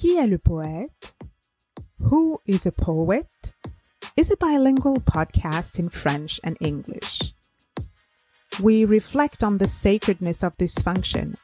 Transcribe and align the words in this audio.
Qui 0.00 0.16
est 0.16 0.30
le 0.30 0.38
poète? 0.38 1.12
Who 1.98 2.40
is 2.46 2.64
a 2.64 2.72
poet? 2.72 3.26
is 4.16 4.30
a 4.30 4.36
bilingual 4.38 4.96
podcast 4.96 5.78
in 5.78 5.90
French 5.90 6.40
and 6.42 6.56
English. 6.58 7.34
We 8.62 8.86
reflect 8.86 9.44
on 9.44 9.58
the 9.58 9.68
sacredness 9.68 10.42
of 10.42 10.56
this 10.56 10.72
function 10.76 11.36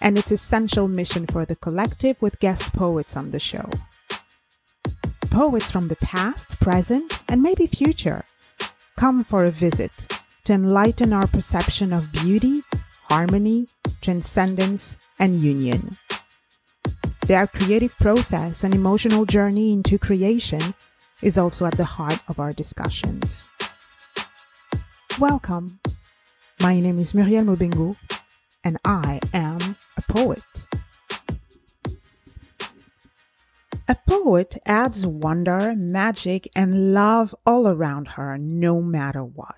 and 0.00 0.16
its 0.16 0.32
essential 0.32 0.88
mission 0.88 1.26
for 1.26 1.44
the 1.44 1.56
collective 1.56 2.16
with 2.22 2.40
guest 2.40 2.72
poets 2.72 3.14
on 3.14 3.30
the 3.30 3.38
show. 3.38 3.68
Poets 5.28 5.70
from 5.70 5.88
the 5.88 5.96
past, 5.96 6.58
present, 6.60 7.12
and 7.28 7.42
maybe 7.42 7.66
future 7.66 8.24
come 8.96 9.22
for 9.22 9.44
a 9.44 9.50
visit 9.50 10.10
to 10.44 10.54
enlighten 10.54 11.12
our 11.12 11.26
perception 11.26 11.92
of 11.92 12.10
beauty, 12.10 12.62
harmony, 13.10 13.68
transcendence, 14.00 14.96
and 15.18 15.34
union. 15.40 15.98
Their 17.28 17.46
creative 17.46 17.94
process 17.98 18.64
and 18.64 18.74
emotional 18.74 19.26
journey 19.26 19.70
into 19.74 19.98
creation 19.98 20.72
is 21.22 21.36
also 21.36 21.66
at 21.66 21.76
the 21.76 21.84
heart 21.84 22.22
of 22.26 22.40
our 22.40 22.54
discussions. 22.54 23.50
Welcome. 25.20 25.78
My 26.62 26.80
name 26.80 26.98
is 26.98 27.12
Muriel 27.12 27.44
Mobengo, 27.44 27.98
and 28.64 28.78
I 28.82 29.20
am 29.34 29.76
a 29.98 30.02
poet. 30.10 30.42
A 33.86 33.96
poet 34.08 34.56
adds 34.64 35.06
wonder, 35.06 35.74
magic, 35.76 36.48
and 36.56 36.94
love 36.94 37.34
all 37.44 37.68
around 37.68 38.16
her, 38.16 38.38
no 38.38 38.80
matter 38.80 39.22
what. 39.22 39.56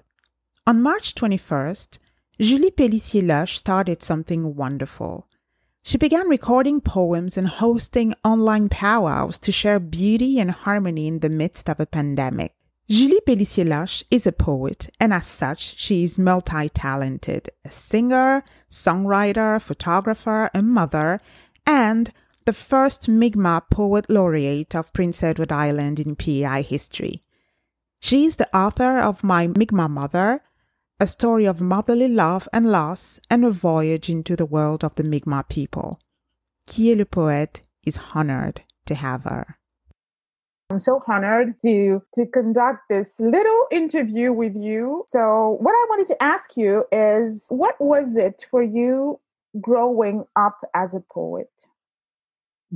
On 0.66 0.82
March 0.82 1.14
21st, 1.14 1.98
Julie 2.40 2.72
Pellissier-Lush 2.72 3.56
started 3.56 4.02
something 4.02 4.56
wonderful. 4.56 5.28
She 5.82 5.96
began 5.96 6.28
recording 6.28 6.80
poems 6.80 7.38
and 7.38 7.48
hosting 7.48 8.14
online 8.22 8.68
powwows 8.68 9.38
to 9.40 9.50
share 9.50 9.80
beauty 9.80 10.38
and 10.38 10.50
harmony 10.50 11.08
in 11.08 11.20
the 11.20 11.30
midst 11.30 11.70
of 11.70 11.80
a 11.80 11.86
pandemic. 11.86 12.54
Julie 12.88 13.20
Pellissier-Lush 13.26 14.04
is 14.10 14.26
a 14.26 14.32
poet, 14.32 14.90
and 15.00 15.12
as 15.12 15.26
such, 15.26 15.78
she 15.78 16.04
is 16.04 16.18
multi-talented. 16.18 17.50
A 17.64 17.70
singer, 17.70 18.44
songwriter, 18.68 19.60
photographer, 19.60 20.50
a 20.52 20.60
mother, 20.60 21.20
and 21.66 22.12
the 22.44 22.52
first 22.52 23.08
Mi'kmaq 23.08 23.70
Poet 23.70 24.10
Laureate 24.10 24.74
of 24.74 24.92
Prince 24.92 25.22
Edward 25.22 25.52
Island 25.52 25.98
in 26.00 26.16
PEI 26.16 26.62
history. 26.62 27.22
She 28.00 28.24
is 28.24 28.36
the 28.36 28.54
author 28.56 28.98
of 28.98 29.22
My 29.22 29.46
Mi'kmaq 29.46 29.90
Mother, 29.90 30.42
a 31.00 31.06
story 31.06 31.46
of 31.46 31.62
motherly 31.62 32.08
love 32.08 32.46
and 32.52 32.70
loss 32.70 33.18
and 33.30 33.42
a 33.42 33.50
voyage 33.50 34.10
into 34.10 34.36
the 34.36 34.44
world 34.44 34.84
of 34.84 34.94
the 34.96 35.02
Mi'kmaq 35.02 35.48
people. 35.48 35.98
Qui 36.66 36.92
est 36.92 36.96
le 36.96 37.06
poète 37.06 37.62
is 37.86 37.98
honored 38.14 38.60
to 38.84 38.94
have 38.94 39.24
her. 39.24 39.56
I'm 40.68 40.78
so 40.78 41.02
honored 41.08 41.58
to 41.62 42.02
to 42.14 42.26
conduct 42.26 42.82
this 42.88 43.18
little 43.18 43.66
interview 43.72 44.32
with 44.32 44.54
you. 44.54 45.04
So, 45.08 45.58
what 45.60 45.72
I 45.72 45.86
wanted 45.88 46.06
to 46.08 46.22
ask 46.22 46.56
you 46.56 46.84
is 46.92 47.46
what 47.48 47.80
was 47.80 48.16
it 48.16 48.46
for 48.50 48.62
you 48.62 49.18
growing 49.60 50.26
up 50.36 50.60
as 50.74 50.94
a 50.94 51.00
poet? 51.00 51.50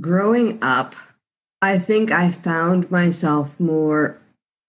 Growing 0.01 0.61
up, 0.61 0.93
I 1.61 1.79
think 1.79 2.11
I 2.11 2.31
found 2.31 2.91
myself 2.91 3.57
more 3.59 4.17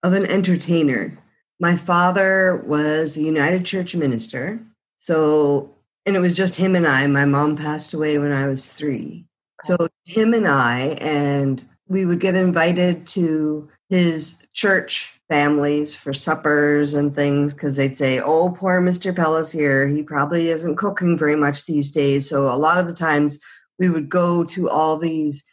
of 0.04 0.12
an 0.12 0.26
entertainer 0.26 1.18
my 1.58 1.76
father 1.76 2.62
was 2.66 3.16
a 3.16 3.22
United 3.22 3.64
Church 3.64 3.94
minister. 3.94 4.60
So, 4.98 5.74
and 6.04 6.16
it 6.16 6.20
was 6.20 6.36
just 6.36 6.56
him 6.56 6.76
and 6.76 6.86
I. 6.86 7.06
My 7.06 7.24
mom 7.24 7.56
passed 7.56 7.94
away 7.94 8.18
when 8.18 8.32
I 8.32 8.48
was 8.48 8.72
three. 8.72 9.26
So, 9.62 9.88
him 10.04 10.34
and 10.34 10.46
I, 10.46 10.98
and 11.00 11.66
we 11.88 12.04
would 12.04 12.20
get 12.20 12.34
invited 12.34 13.06
to 13.08 13.68
his 13.88 14.42
church 14.52 15.12
families 15.28 15.94
for 15.94 16.12
suppers 16.12 16.94
and 16.94 17.14
things 17.14 17.52
because 17.52 17.76
they'd 17.76 17.96
say, 17.96 18.20
Oh, 18.20 18.50
poor 18.50 18.80
Mr. 18.80 19.14
Pellissier. 19.14 19.92
He 19.94 20.02
probably 20.02 20.50
isn't 20.50 20.76
cooking 20.76 21.18
very 21.18 21.36
much 21.36 21.64
these 21.64 21.90
days. 21.90 22.28
So, 22.28 22.52
a 22.52 22.56
lot 22.56 22.78
of 22.78 22.86
the 22.86 22.94
times 22.94 23.38
we 23.78 23.88
would 23.88 24.08
go 24.08 24.44
to 24.44 24.68
all 24.68 24.98
these 24.98 25.44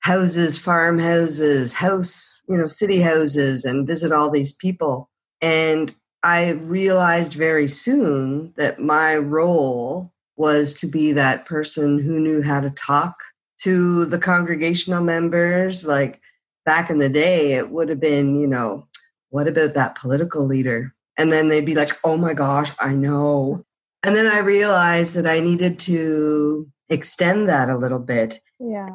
houses, 0.00 0.56
farmhouses, 0.56 1.72
house, 1.74 2.40
you 2.48 2.56
know, 2.56 2.66
city 2.66 3.00
houses 3.00 3.64
and 3.64 3.86
visit 3.86 4.12
all 4.12 4.30
these 4.30 4.52
people. 4.52 5.07
And 5.40 5.94
I 6.22 6.50
realized 6.50 7.34
very 7.34 7.68
soon 7.68 8.52
that 8.56 8.80
my 8.80 9.16
role 9.16 10.12
was 10.36 10.74
to 10.74 10.86
be 10.86 11.12
that 11.12 11.46
person 11.46 11.98
who 11.98 12.20
knew 12.20 12.42
how 12.42 12.60
to 12.60 12.70
talk 12.70 13.22
to 13.62 14.04
the 14.06 14.18
congregational 14.18 15.02
members. 15.02 15.86
Like 15.86 16.20
back 16.64 16.90
in 16.90 16.98
the 16.98 17.08
day, 17.08 17.52
it 17.52 17.70
would 17.70 17.88
have 17.88 18.00
been, 18.00 18.40
you 18.40 18.46
know, 18.46 18.86
what 19.30 19.48
about 19.48 19.74
that 19.74 19.96
political 19.96 20.44
leader? 20.44 20.94
And 21.16 21.32
then 21.32 21.48
they'd 21.48 21.64
be 21.64 21.74
like, 21.74 21.90
oh 22.04 22.16
my 22.16 22.34
gosh, 22.34 22.70
I 22.78 22.94
know. 22.94 23.64
And 24.04 24.14
then 24.14 24.26
I 24.26 24.38
realized 24.38 25.16
that 25.16 25.26
I 25.26 25.40
needed 25.40 25.78
to 25.80 26.68
extend 26.88 27.48
that 27.48 27.68
a 27.68 27.76
little 27.76 27.98
bit. 27.98 28.40
Yeah. 28.60 28.88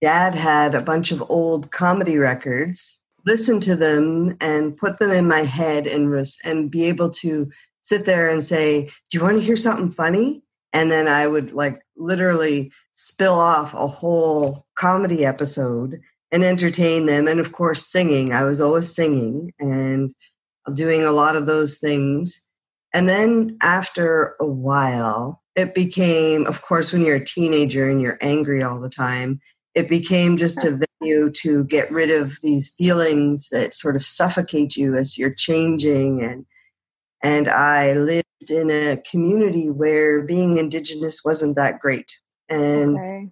Dad 0.00 0.34
had 0.34 0.74
a 0.74 0.80
bunch 0.80 1.12
of 1.12 1.28
old 1.28 1.72
comedy 1.72 2.18
records 2.18 3.02
listen 3.26 3.60
to 3.60 3.76
them 3.76 4.36
and 4.40 4.76
put 4.76 4.98
them 4.98 5.10
in 5.10 5.28
my 5.28 5.40
head 5.40 5.86
and 5.86 6.26
and 6.44 6.70
be 6.70 6.84
able 6.84 7.10
to 7.10 7.50
sit 7.82 8.06
there 8.06 8.28
and 8.28 8.44
say, 8.44 8.90
"Do 9.10 9.18
you 9.18 9.22
want 9.22 9.38
to 9.38 9.44
hear 9.44 9.56
something 9.56 9.90
funny?" 9.90 10.42
And 10.72 10.90
then 10.90 11.08
I 11.08 11.26
would 11.26 11.52
like 11.52 11.80
literally 11.96 12.72
spill 12.92 13.34
off 13.34 13.74
a 13.74 13.86
whole 13.86 14.66
comedy 14.76 15.24
episode 15.24 16.00
and 16.32 16.44
entertain 16.44 17.06
them 17.06 17.28
and 17.28 17.38
of 17.40 17.52
course 17.52 17.86
singing. 17.86 18.32
I 18.32 18.44
was 18.44 18.60
always 18.60 18.92
singing 18.92 19.52
and 19.60 20.12
doing 20.72 21.04
a 21.04 21.12
lot 21.12 21.36
of 21.36 21.46
those 21.46 21.78
things. 21.78 22.42
And 22.92 23.08
then 23.08 23.56
after 23.62 24.36
a 24.40 24.46
while, 24.46 25.42
it 25.56 25.74
became, 25.74 26.46
of 26.46 26.62
course, 26.62 26.92
when 26.92 27.02
you're 27.02 27.16
a 27.16 27.24
teenager 27.24 27.88
and 27.88 28.00
you're 28.00 28.18
angry 28.20 28.62
all 28.62 28.80
the 28.80 28.88
time, 28.88 29.40
it 29.74 29.88
became 29.88 30.36
just 30.36 30.64
a 30.64 30.83
venue 31.04 31.30
to 31.30 31.64
get 31.64 31.90
rid 31.90 32.10
of 32.10 32.38
these 32.42 32.72
feelings 32.76 33.48
that 33.50 33.74
sort 33.74 33.96
of 33.96 34.04
suffocate 34.04 34.76
you 34.76 34.96
as 34.96 35.18
you're 35.18 35.34
changing 35.34 36.22
and 36.22 36.46
and 37.22 37.48
I 37.48 37.94
lived 37.94 38.50
in 38.50 38.70
a 38.70 38.98
community 39.10 39.70
where 39.70 40.20
being 40.20 40.58
indigenous 40.58 41.24
wasn't 41.24 41.56
that 41.56 41.80
great 41.80 42.12
and 42.48 42.98
okay. 42.98 43.28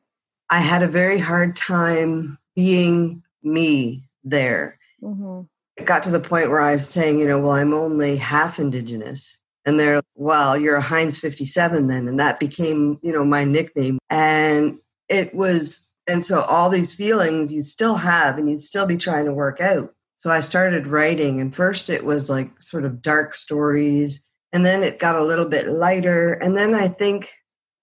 I 0.50 0.60
had 0.60 0.82
a 0.82 0.88
very 0.88 1.18
hard 1.18 1.56
time 1.56 2.38
being 2.54 3.22
me 3.42 4.04
there. 4.22 4.78
Mm-hmm. 5.02 5.42
It 5.76 5.86
got 5.86 6.02
to 6.02 6.10
the 6.10 6.20
point 6.20 6.50
where 6.50 6.60
I 6.60 6.74
was 6.74 6.88
saying, 6.88 7.18
you 7.18 7.26
know, 7.26 7.38
well, 7.38 7.52
I'm 7.52 7.72
only 7.72 8.16
half 8.16 8.58
indigenous. 8.58 9.40
And 9.64 9.80
they're, 9.80 10.02
well, 10.16 10.58
you're 10.58 10.76
a 10.76 10.82
Heinz 10.82 11.18
57 11.18 11.86
then. 11.86 12.06
And 12.06 12.20
that 12.20 12.38
became, 12.38 12.98
you 13.02 13.12
know, 13.12 13.24
my 13.24 13.44
nickname. 13.44 13.98
And 14.10 14.78
it 15.08 15.34
was 15.34 15.90
and 16.06 16.24
so 16.24 16.42
all 16.42 16.68
these 16.68 16.94
feelings 16.94 17.52
you 17.52 17.62
still 17.62 17.96
have 17.96 18.38
and 18.38 18.50
you'd 18.50 18.62
still 18.62 18.86
be 18.86 18.96
trying 18.96 19.26
to 19.26 19.32
work 19.32 19.60
out. 19.60 19.94
So 20.16 20.30
I 20.30 20.40
started 20.40 20.86
writing, 20.86 21.40
and 21.40 21.54
first 21.54 21.90
it 21.90 22.04
was 22.04 22.30
like 22.30 22.50
sort 22.62 22.84
of 22.84 23.02
dark 23.02 23.34
stories, 23.34 24.28
and 24.52 24.64
then 24.64 24.82
it 24.82 25.00
got 25.00 25.16
a 25.16 25.24
little 25.24 25.48
bit 25.48 25.68
lighter. 25.68 26.34
And 26.34 26.56
then 26.56 26.74
I 26.74 26.88
think, 26.88 27.32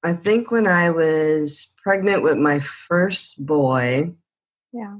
I 0.03 0.13
think 0.13 0.49
when 0.49 0.65
I 0.65 0.89
was 0.89 1.73
pregnant 1.83 2.23
with 2.23 2.37
my 2.37 2.61
first 2.61 3.45
boy, 3.45 4.13
yeah, 4.71 4.99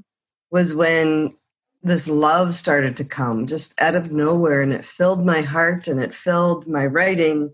was 0.51 0.75
when 0.75 1.35
this 1.81 2.09
love 2.09 2.55
started 2.55 2.97
to 2.97 3.05
come 3.05 3.47
just 3.47 3.79
out 3.79 3.95
of 3.95 4.11
nowhere, 4.11 4.61
and 4.61 4.73
it 4.73 4.83
filled 4.83 5.25
my 5.25 5.41
heart 5.41 5.87
and 5.87 6.01
it 6.01 6.13
filled 6.13 6.67
my 6.67 6.85
writing, 6.85 7.53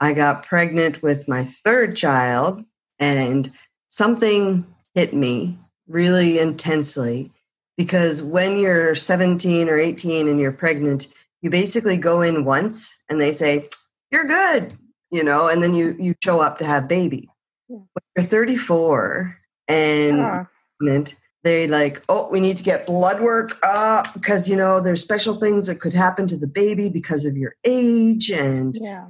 I 0.00 0.14
got 0.14 0.44
pregnant 0.44 1.00
with 1.02 1.28
my 1.28 1.44
third 1.64 1.96
child, 1.96 2.64
and 2.98 3.52
something 3.88 4.66
hit 4.94 5.14
me 5.14 5.58
really 5.86 6.40
intensely 6.40 7.30
because 7.76 8.22
when 8.22 8.58
you're 8.58 8.94
17 8.94 9.68
or 9.68 9.78
18 9.78 10.28
and 10.28 10.40
you're 10.40 10.52
pregnant, 10.52 11.08
you 11.40 11.50
basically 11.50 11.96
go 11.96 12.20
in 12.20 12.44
once 12.44 12.98
and 13.08 13.20
they 13.20 13.32
say, 13.32 13.68
You're 14.10 14.24
good, 14.24 14.76
you 15.10 15.22
know, 15.22 15.48
and 15.48 15.62
then 15.62 15.74
you 15.74 15.96
you 15.98 16.14
show 16.22 16.40
up 16.40 16.58
to 16.58 16.64
have 16.64 16.88
baby. 16.88 17.28
Yeah. 17.68 17.76
When 17.76 18.02
you're 18.16 18.26
34 18.26 19.38
and 19.68 20.20
Ah, 20.20 20.46
pregnant, 20.78 21.14
they 21.44 21.66
like, 21.66 22.02
oh, 22.08 22.28
we 22.30 22.40
need 22.40 22.56
to 22.56 22.62
get 22.62 22.86
blood 22.86 23.20
work 23.20 23.58
uh, 23.62 24.04
because 24.12 24.48
you 24.48 24.56
know 24.56 24.80
there's 24.80 25.02
special 25.02 25.40
things 25.40 25.66
that 25.66 25.80
could 25.80 25.92
happen 25.92 26.28
to 26.28 26.36
the 26.36 26.46
baby 26.46 26.88
because 26.88 27.24
of 27.24 27.36
your 27.36 27.56
age. 27.64 28.30
And 28.30 28.76
yeah. 28.76 29.06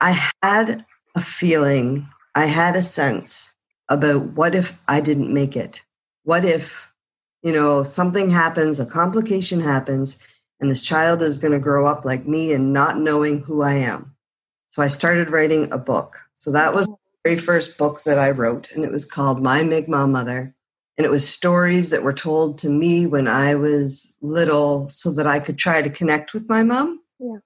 I 0.00 0.30
had 0.42 0.84
a 1.14 1.20
feeling, 1.20 2.08
I 2.34 2.46
had 2.46 2.76
a 2.76 2.82
sense 2.82 3.54
about 3.88 4.22
what 4.32 4.54
if 4.54 4.80
I 4.88 5.00
didn't 5.00 5.32
make 5.32 5.56
it? 5.56 5.82
What 6.24 6.44
if, 6.44 6.92
you 7.42 7.52
know, 7.52 7.82
something 7.82 8.30
happens, 8.30 8.80
a 8.80 8.86
complication 8.86 9.60
happens, 9.60 10.18
and 10.60 10.70
this 10.70 10.80
child 10.80 11.20
is 11.20 11.38
going 11.38 11.52
to 11.52 11.58
grow 11.58 11.86
up 11.86 12.04
like 12.04 12.26
me 12.26 12.52
and 12.54 12.72
not 12.72 12.98
knowing 12.98 13.40
who 13.40 13.62
I 13.62 13.74
am. 13.74 14.14
So 14.70 14.82
I 14.82 14.88
started 14.88 15.30
writing 15.30 15.70
a 15.70 15.78
book. 15.78 16.18
So 16.32 16.50
that 16.52 16.74
was 16.74 16.86
the 16.86 16.96
very 17.24 17.38
first 17.38 17.76
book 17.76 18.02
that 18.04 18.18
I 18.18 18.30
wrote, 18.30 18.70
and 18.72 18.84
it 18.84 18.90
was 18.90 19.04
called 19.04 19.42
My 19.42 19.62
Mi'kmaq 19.62 20.10
Mother. 20.10 20.54
And 20.96 21.04
it 21.04 21.10
was 21.10 21.28
stories 21.28 21.90
that 21.90 22.02
were 22.02 22.12
told 22.12 22.58
to 22.58 22.68
me 22.68 23.06
when 23.06 23.26
I 23.26 23.56
was 23.56 24.16
little 24.20 24.88
so 24.88 25.10
that 25.12 25.26
I 25.26 25.40
could 25.40 25.58
try 25.58 25.82
to 25.82 25.90
connect 25.90 26.32
with 26.32 26.48
my 26.48 26.62
mom. 26.62 27.00
Yeah. 27.18 27.38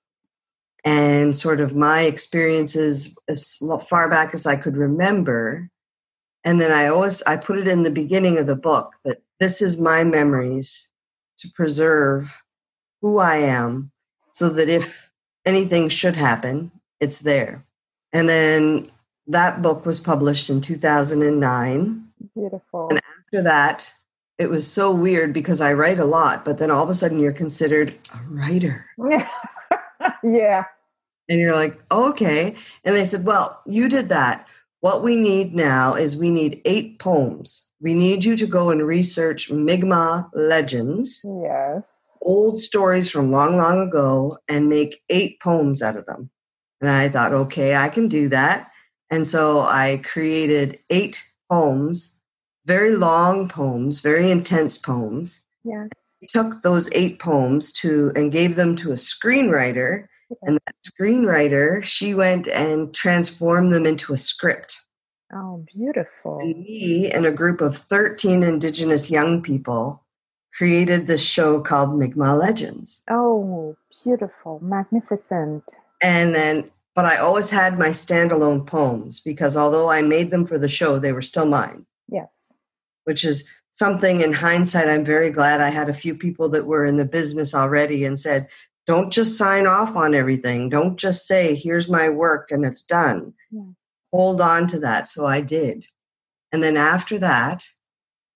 And 0.85 1.35
sort 1.35 1.61
of 1.61 1.75
my 1.75 2.03
experiences 2.03 3.17
as 3.29 3.59
far 3.89 4.09
back 4.11 4.35
as 4.35 4.47
I 4.47 4.57
could 4.57 4.77
remember. 4.77 5.71
And 6.45 6.61
then 6.61 6.73
I 6.73 6.87
always 6.89 7.23
I 7.23 7.37
put 7.37 7.59
it 7.59 7.69
in 7.69 7.83
the 7.83 7.91
beginning 7.91 8.39
of 8.39 8.47
the 8.47 8.57
book 8.57 8.95
that 9.05 9.23
this 9.41 9.61
is 9.63 9.81
my 9.81 10.05
memories 10.05 10.91
to 11.39 11.49
preserve 11.55 12.43
who 13.01 13.19
I 13.19 13.37
am 13.37 13.93
so 14.31 14.49
that 14.51 14.69
if 14.69 15.11
anything 15.45 15.89
should 15.89 16.17
happen, 16.17 16.71
it's 17.01 17.19
there. 17.19 17.65
And 18.13 18.29
then 18.29 18.91
that 19.29 19.63
book 19.63 19.87
was 19.87 20.01
published 20.01 20.51
in 20.51 20.61
2009 20.61 22.05
Beautiful. 22.35 22.89
And 22.91 23.01
after 23.27 23.43
that, 23.43 23.93
it 24.39 24.51
was 24.51 24.71
so 24.71 24.93
weird 24.93 25.33
because 25.33 25.61
I 25.61 25.73
write 25.73 25.99
a 25.99 26.05
lot, 26.05 26.45
but 26.45 26.59
then 26.59 26.71
all 26.71 26.83
of 26.83 26.89
a 26.89 26.95
sudden 26.95 27.19
you're 27.19 27.33
considered 27.33 27.95
a 28.15 28.19
writer. 28.29 28.87
yeah. 30.23 30.65
And 31.29 31.41
you're 31.41 31.55
like, 31.55 31.81
oh, 31.91 32.11
okay. 32.11 32.57
And 32.85 32.97
they 32.97 33.05
said, 33.05 33.25
well, 33.25 33.61
you 33.67 33.89
did 33.89 34.09
that. 34.09 34.47
What 34.81 35.03
we 35.03 35.17
need 35.17 35.55
now 35.55 35.95
is 35.95 36.17
we 36.17 36.31
need 36.31 36.63
eight 36.65 36.99
poems. 36.99 37.71
We 37.81 37.95
need 37.95 38.25
you 38.25 38.37
to 38.37 38.47
go 38.47 38.71
and 38.71 38.87
research 38.87 39.51
Mi'kmaq 39.51 40.31
legends, 40.35 41.21
Yes. 41.25 41.85
old 42.23 42.61
stories 42.61 43.11
from 43.11 43.31
long, 43.33 43.57
long 43.57 43.81
ago, 43.81 44.39
and 44.49 44.69
make 44.69 45.03
eight 45.09 45.41
poems 45.41 45.83
out 45.83 45.97
of 45.97 46.07
them. 46.07 46.31
And 46.81 46.89
I 46.89 47.09
thought, 47.09 47.33
okay, 47.33 47.75
I 47.77 47.89
can 47.89 48.09
do 48.09 48.29
that. 48.29 48.71
And 49.11 49.27
so 49.27 49.61
I 49.61 50.01
created 50.05 50.79
eight 50.91 51.23
poems, 51.51 52.19
very 52.67 52.95
long 52.97 53.49
poems, 53.49 54.01
very 54.01 54.31
intense 54.31 54.79
poems. 54.79 55.45
Yes. 55.65 55.89
took 56.31 56.63
those 56.63 56.89
eight 56.93 57.19
poems 57.19 57.73
to 57.73 58.11
and 58.17 58.33
gave 58.33 58.57
them 58.57 58.75
to 58.77 58.91
a 58.91 58.95
screenwriter 58.97 60.07
and 60.43 60.59
that 60.67 60.75
screenwriter 60.87 61.83
she 61.83 62.13
went 62.15 62.49
and 62.49 62.93
transformed 62.95 63.73
them 63.73 63.87
into 63.87 64.13
a 64.13 64.19
script 64.19 64.79
Oh, 65.33 65.65
beautiful. 65.75 66.39
and 66.41 66.57
me 66.65 67.11
and 67.11 67.25
a 67.27 67.33
group 67.33 67.61
of 67.61 67.77
13 67.77 68.43
indigenous 68.43 69.11
young 69.11 69.43
people 69.43 70.05
created 70.57 71.07
this 71.07 71.23
show 71.23 71.61
called 71.61 71.97
Mi'kmaq 71.99 72.39
Legends 72.41 73.03
Oh, 73.11 73.77
beautiful. 74.05 74.59
Magnificent. 74.63 75.65
and 76.03 76.35
then 76.35 76.71
but 76.99 77.07
I 77.07 77.19
always 77.19 77.49
had 77.49 77.79
my 77.79 77.91
standalone 77.91 78.67
poems 78.67 79.21
because 79.21 79.57
although 79.57 79.89
I 79.89 80.03
made 80.03 80.33
them 80.33 80.45
for 80.45 80.59
the 80.59 80.69
show 80.69 80.99
they 80.99 81.13
were 81.13 81.23
still 81.23 81.47
mine. 81.47 81.87
Yes. 82.09 82.53
which 83.05 83.25
is 83.25 83.49
something 83.71 84.21
in 84.21 84.33
hindsight 84.33 84.89
i'm 84.89 85.05
very 85.05 85.31
glad 85.31 85.61
i 85.61 85.69
had 85.69 85.89
a 85.89 85.95
few 86.03 86.15
people 86.15 86.49
that 86.49 86.67
were 86.67 86.85
in 86.85 86.97
the 86.97 87.05
business 87.05 87.55
already 87.55 88.05
and 88.05 88.19
said 88.19 88.49
don't 88.89 89.13
just 89.13 89.39
sign 89.39 89.67
off 89.67 89.95
on 89.95 90.15
everything. 90.15 90.71
Don't 90.71 90.97
just 90.97 91.27
say 91.27 91.55
here's 91.55 91.89
my 91.91 92.09
work 92.09 92.51
and 92.51 92.65
it's 92.65 92.83
done. 92.83 93.35
Yeah. 93.51 93.73
hold 94.13 94.41
on 94.41 94.67
to 94.69 94.81
that. 94.81 95.07
So 95.07 95.27
i 95.27 95.41
did. 95.41 95.87
And 96.51 96.63
then 96.65 96.77
after 96.77 97.17
that 97.19 97.69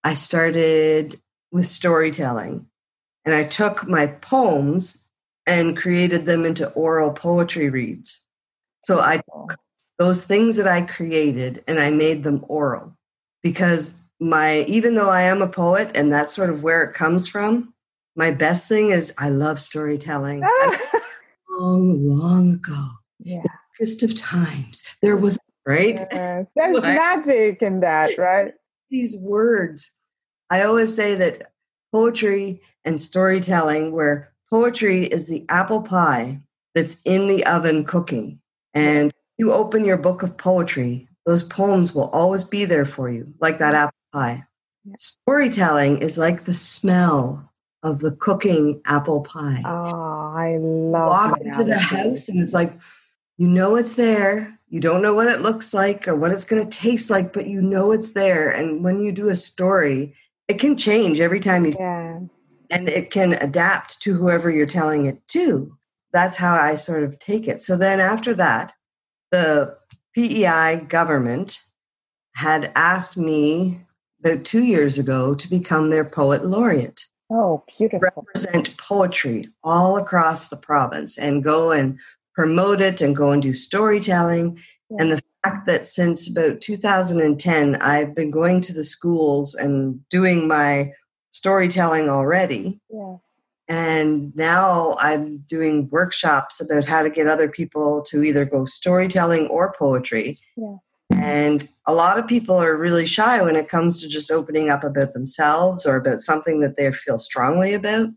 i 0.05 0.15
started 0.15 1.21
with 1.51 1.67
storytelling. 1.67 2.67
And 3.25 3.35
i 3.35 3.43
took 3.43 3.89
my 3.89 4.07
poems 4.07 5.09
and 5.47 5.77
created 5.77 6.27
them 6.27 6.45
into 6.45 6.71
oral 6.71 7.11
poetry 7.11 7.69
reads 7.69 8.25
so 8.85 9.01
i 9.01 9.17
Beautiful. 9.17 9.51
those 9.99 10.25
things 10.25 10.57
that 10.57 10.67
I 10.67 10.83
created 10.83 11.63
and 11.69 11.79
I 11.79 11.91
made 11.91 12.25
them 12.25 12.45
oral 12.49 12.97
because 13.43 13.99
my 14.21 14.61
even 14.63 14.95
though 14.95 15.11
I 15.11 15.23
am 15.23 15.43
a 15.43 15.49
poet 15.49 15.91
and 15.95 16.13
that's 16.13 16.35
sort 16.35 16.51
of 16.51 16.63
where 16.63 16.83
it 16.83 16.95
comes 16.95 17.27
from, 17.29 17.75
my 18.17 18.31
best 18.31 18.69
thing 18.69 18.91
is 18.91 19.13
I 19.19 19.29
love 19.29 19.61
storytelling. 19.61 20.41
long, 21.51 22.07
long 22.07 22.53
ago, 22.55 22.89
yeah. 23.21 23.43
darkest 23.79 24.03
of 24.03 24.15
times, 24.15 24.85
there 25.03 25.17
was 25.17 25.39
right 25.67 25.95
Yes. 26.11 26.47
There's 26.57 26.81
magic 26.81 27.63
in 27.63 27.81
that, 27.81 28.19
right? 28.19 28.55
these 28.91 29.17
words. 29.17 29.91
I 30.51 30.63
always 30.63 30.95
say 30.95 31.15
that 31.15 31.53
poetry 31.93 32.61
and 32.85 33.01
storytelling, 33.01 33.93
where 33.93 34.33
poetry 34.51 35.05
is 35.07 35.27
the 35.27 35.47
apple 35.49 35.81
pie 35.81 36.41
that's 36.75 37.01
in 37.03 37.27
the 37.27 37.45
oven 37.47 37.85
cooking, 37.85 38.41
and 38.75 39.13
you 39.39 39.53
open 39.53 39.85
your 39.85 39.97
book 39.97 40.23
of 40.23 40.37
poetry, 40.37 41.09
those 41.27 41.43
poems 41.45 41.95
will 41.95 42.11
always 42.11 42.45
be 42.45 42.65
there 42.65 42.87
for 42.87 43.11
you, 43.11 43.33
like 43.41 43.59
that 43.59 43.75
apple 43.75 43.95
pie. 44.13 44.45
Yeah. 44.85 44.95
Storytelling 44.99 45.99
is 45.99 46.19
like 46.19 46.45
the 46.45 46.55
smell 46.55 47.49
of 47.83 48.01
the 48.01 48.13
cooking 48.13 48.81
apple 48.87 49.23
pie. 49.23 49.63
Oh, 49.65 50.35
I 50.37 50.57
love 50.59 51.09
Walk 51.09 51.41
into 51.41 51.65
the 51.65 51.79
house, 51.79 52.29
and 52.29 52.41
it's 52.41 52.53
like, 52.55 52.73
you 53.39 53.49
know 53.49 53.77
it's 53.77 53.95
there. 53.95 54.59
You 54.69 54.81
don't 54.81 55.03
know 55.03 55.15
what 55.15 55.29
it 55.29 55.41
looks 55.41 55.75
like 55.75 56.07
or 56.09 56.15
what 56.15 56.31
it's 56.31 56.45
going 56.45 56.67
to 56.67 56.79
taste 56.79 57.11
like, 57.11 57.33
but 57.33 57.47
you 57.47 57.61
know 57.61 57.93
it's 57.93 58.11
there. 58.11 58.51
And 58.51 58.83
when 58.85 59.01
you 59.01 59.13
do 59.13 59.29
a 59.29 59.35
story, 59.37 60.15
it 60.49 60.59
can 60.59 60.77
change 60.77 61.21
every 61.21 61.41
time 61.41 61.65
you 61.67 61.75
Yes. 61.79 62.23
and 62.71 62.89
it 62.89 63.11
can 63.11 63.35
adapt 63.35 64.01
to 64.03 64.15
whoever 64.15 64.51
you're 64.51 64.67
telling 64.67 65.07
it 65.07 65.27
to. 65.29 65.77
That's 66.13 66.37
how 66.37 66.55
I 66.55 66.77
sort 66.77 67.03
of 67.03 67.19
take 67.19 67.49
it. 67.49 67.61
So 67.63 67.77
then 67.77 68.01
after 68.01 68.35
that, 68.35 68.75
the 69.31 69.77
PEI 70.15 70.85
government 70.89 71.61
had 72.35 72.71
asked 72.75 73.17
me 73.17 73.85
about 74.25 74.45
two 74.45 74.63
years 74.63 74.99
ago 74.99 75.35
to 75.35 75.51
become 75.51 75.91
their 75.91 76.05
poet 76.05 76.45
laureate, 76.45 77.05
Oh, 77.31 77.65
beautiful. 77.79 78.01
represent 78.15 78.77
poetry 78.77 79.49
all 79.65 79.97
across 79.97 80.49
the 80.49 80.57
province 80.57 81.19
and 81.19 81.43
go 81.43 81.73
and 81.73 81.99
promote 82.35 82.81
it 82.81 83.01
and 83.01 83.17
go 83.17 83.31
and 83.31 83.43
do 83.43 83.55
storytelling. 83.55 84.59
And 84.99 85.11
the 85.11 85.23
fact 85.43 85.67
that 85.67 85.87
since 85.87 86.31
about 86.31 86.61
2010, 86.61 87.77
I've 87.77 88.15
been 88.15 88.31
going 88.31 88.61
to 88.63 88.75
the 88.75 88.85
schools 88.85 89.55
and 89.55 90.07
doing 90.11 90.47
my 90.47 90.93
storytelling 91.31 92.11
already. 92.11 92.81
Yes. 92.91 93.32
And 93.69 94.35
now 94.35 94.97
I'm 94.99 95.39
doing 95.49 95.89
workshops 95.91 96.61
about 96.61 96.85
how 96.85 97.03
to 97.03 97.11
get 97.11 97.27
other 97.27 97.49
people 97.49 98.03
to 98.03 98.23
either 98.23 98.45
go 98.45 98.65
storytelling 98.65 99.47
or 99.49 99.75
poetry. 99.79 100.39
Yes. 100.57 100.99
And 101.15 101.69
a 101.87 101.95
lot 101.95 102.19
of 102.19 102.27
people 102.27 102.57
are 102.57 102.77
really 102.77 103.07
shy 103.07 103.41
when 103.43 103.57
it 103.57 103.69
comes 103.69 104.01
to 104.01 104.09
just 104.09 104.31
opening 104.31 104.71
up 104.71 104.83
about 104.83 105.13
themselves 105.13 105.87
or 105.87 105.97
about 105.97 106.21
something 106.21 106.61
that 106.61 106.77
they 106.77 106.91
feel 106.93 107.19
strongly 107.19 107.75
about. 107.75 108.09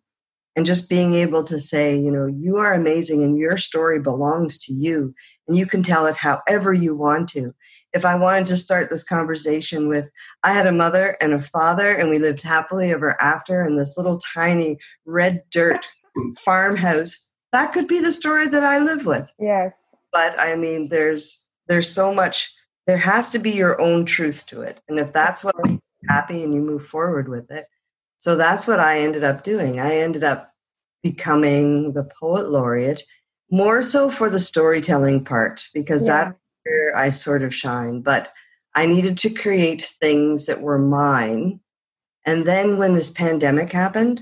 And 0.58 0.66
just 0.66 0.90
being 0.90 1.14
able 1.14 1.44
to 1.44 1.60
say, 1.60 1.98
you 1.98 2.10
know, 2.10 2.28
you 2.28 2.58
are 2.58 2.74
amazing 2.74 3.22
and 3.24 3.38
your 3.38 3.58
story 3.58 4.00
belongs 4.00 4.58
to 4.60 4.74
you 4.74 5.14
and 5.50 5.58
you 5.58 5.66
can 5.66 5.84
tell 5.84 6.06
it 6.06 6.16
however 6.16 6.72
you 6.72 6.96
want 6.96 7.28
to. 7.30 7.54
If 7.96 8.04
I 8.06 8.16
wanted 8.16 8.48
to 8.48 8.58
start 8.58 8.90
this 8.90 9.04
conversation 9.06 9.88
with, 9.88 10.10
I 10.44 10.52
had 10.52 10.68
a 10.68 10.72
mother 10.74 11.16
and 11.22 11.34
a 11.34 11.42
father 11.42 11.96
and 11.96 12.10
we 12.10 12.20
lived 12.20 12.42
happily 12.44 12.92
ever 12.92 13.20
after 13.22 13.66
in 13.66 13.78
this 13.78 13.96
little 13.98 14.20
tiny 14.20 14.78
red 15.06 15.44
dirt 15.50 15.90
farmhouse, 16.40 17.30
that 17.54 17.72
could 17.74 17.88
be 17.88 18.02
the 18.02 18.12
story 18.12 18.48
that 18.48 18.64
I 18.64 18.80
live 18.80 19.06
with 19.06 19.28
Yes. 19.40 19.74
but 20.12 20.38
i 20.40 20.56
mean 20.56 20.90
there's 20.90 21.48
there's 21.68 21.90
so 21.90 22.14
much 22.14 22.54
there 22.88 22.98
has 22.98 23.30
to 23.30 23.40
be 23.40 23.52
your 23.52 23.80
own 23.82 24.06
truth 24.06 24.46
to 24.48 24.62
it 24.62 24.82
and 24.90 25.00
if 25.00 25.12
that's 25.14 25.42
what 25.44 25.56
makes 25.64 25.82
you 26.02 26.10
happy 26.10 26.44
and 26.44 26.54
you 26.54 26.60
move 26.62 26.86
forward 26.86 27.28
with 27.30 27.50
it 27.52 27.66
so 28.18 28.36
that's 28.36 28.68
what 28.68 28.80
i 28.80 29.00
ended 29.00 29.24
up 29.24 29.44
doing 29.44 29.80
i 29.80 29.96
ended 29.96 30.24
up 30.24 30.52
becoming 31.04 31.94
the 31.94 32.04
poet 32.20 32.50
laureate 32.50 33.04
more 33.52 33.82
so 33.84 34.10
for 34.10 34.30
the 34.30 34.40
storytelling 34.40 35.24
part 35.24 35.66
because 35.74 36.08
Yeah. 36.08 36.26
that's 36.26 36.38
where 36.66 36.96
i 36.98 37.10
sort 37.10 37.44
of 37.44 37.54
shine 37.54 38.02
but 38.02 38.32
i 38.76 38.86
needed 38.86 39.18
to 39.18 39.30
create 39.30 39.82
things 40.02 40.46
that 40.48 40.62
were 40.62 40.80
mine 40.80 41.60
and 42.26 42.46
then 42.46 42.78
when 42.78 42.94
this 42.96 43.12
pandemic 43.12 43.72
happened 43.72 44.22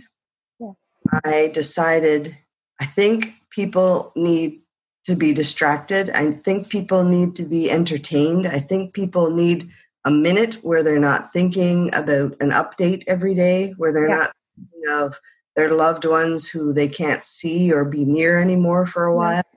Yes. 0.59 0.99
I 1.25 1.51
decided, 1.53 2.37
I 2.79 2.85
think 2.85 3.33
people 3.49 4.11
need 4.15 4.61
to 5.05 5.15
be 5.15 5.33
distracted. 5.33 6.09
I 6.11 6.31
think 6.31 6.69
people 6.69 7.03
need 7.03 7.35
to 7.35 7.43
be 7.43 7.69
entertained. 7.69 8.47
I 8.47 8.59
think 8.59 8.93
people 8.93 9.29
need 9.29 9.69
a 10.05 10.11
minute 10.11 10.55
where 10.63 10.83
they're 10.83 10.99
not 10.99 11.33
thinking 11.33 11.89
about 11.93 12.37
an 12.39 12.51
update 12.51 13.03
every 13.07 13.33
day, 13.35 13.73
where 13.77 13.91
they're 13.91 14.07
Yeah. 14.07 14.15
not 14.15 14.31
thinking 14.55 14.89
of 14.89 15.19
their 15.55 15.71
loved 15.73 16.05
ones 16.05 16.47
who 16.47 16.71
they 16.71 16.87
can't 16.87 17.25
see 17.25 17.71
or 17.73 17.83
be 17.83 18.05
near 18.05 18.39
anymore 18.39 18.85
for 18.85 19.03
a 19.05 19.15
while. 19.15 19.43
Yes. 19.43 19.55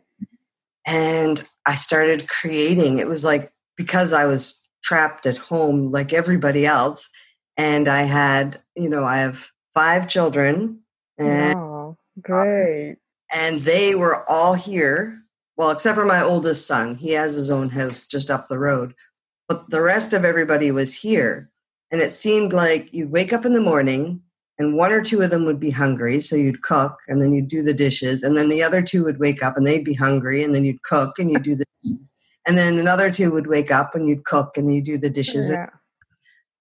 And 0.86 1.48
I 1.66 1.74
started 1.74 2.28
creating. 2.28 2.98
It 2.98 3.08
was 3.08 3.24
like 3.24 3.52
because 3.76 4.12
I 4.12 4.24
was 4.26 4.62
trapped 4.82 5.26
at 5.26 5.36
home 5.36 5.90
like 5.90 6.12
everybody 6.12 6.64
else. 6.66 7.08
And 7.56 7.88
I 7.88 8.02
had, 8.02 8.62
you 8.76 8.88
know, 8.88 9.04
I 9.04 9.16
have 9.18 9.48
five 9.74 10.08
children 10.08 10.80
and 11.18 11.54
Wow. 11.58 11.96
Um, 12.16 12.22
great. 12.22 12.96
and 13.32 13.60
they 13.62 13.94
were 13.94 14.28
all 14.30 14.54
here 14.54 15.22
well 15.56 15.70
except 15.70 15.96
for 15.96 16.04
my 16.06 16.22
oldest 16.22 16.66
son 16.66 16.94
he 16.94 17.10
has 17.12 17.34
his 17.34 17.50
own 17.50 17.68
house 17.68 18.06
just 18.06 18.30
up 18.30 18.48
the 18.48 18.58
road 18.58 18.94
but 19.48 19.68
the 19.70 19.80
rest 19.82 20.12
of 20.14 20.24
everybody 20.24 20.70
was 20.70 20.94
here 20.94 21.50
and 21.90 22.00
it 22.00 22.12
seemed 22.12 22.52
like 22.54 22.92
you'd 22.94 23.10
wake 23.10 23.32
up 23.34 23.44
in 23.44 23.52
the 23.52 23.60
morning 23.60 24.20
and 24.58 24.74
one 24.74 24.92
or 24.92 25.02
two 25.02 25.22
of 25.22 25.30
them 25.30 25.44
would 25.44 25.60
be 25.60 25.70
hungry 25.70 26.20
so 26.20 26.36
you'd 26.36 26.62
cook 26.62 26.98
and 27.08 27.22
then 27.22 27.32
you'd 27.32 27.48
do 27.48 27.62
the 27.62 27.74
dishes 27.74 28.22
and 28.22 28.36
then 28.36 28.48
the 28.48 28.62
other 28.62 28.82
two 28.82 29.04
would 29.04 29.18
wake 29.18 29.42
up 29.42 29.56
and 29.56 29.66
they'd 29.66 29.84
be 29.84 29.94
hungry 29.94 30.42
and 30.42 30.54
then 30.54 30.64
you'd 30.64 30.82
cook 30.82 31.18
and 31.18 31.30
you'd 31.30 31.42
do 31.42 31.54
the 31.54 31.64
dishes 31.82 32.10
and 32.46 32.56
then 32.56 32.78
another 32.78 33.10
two 33.10 33.30
would 33.30 33.46
wake 33.46 33.70
up 33.70 33.94
and 33.94 34.08
you'd 34.08 34.24
cook 34.24 34.56
and 34.56 34.74
you 34.74 34.80
do 34.80 34.96
the 34.96 35.10
dishes. 35.10 35.50
Yeah. 35.50 35.70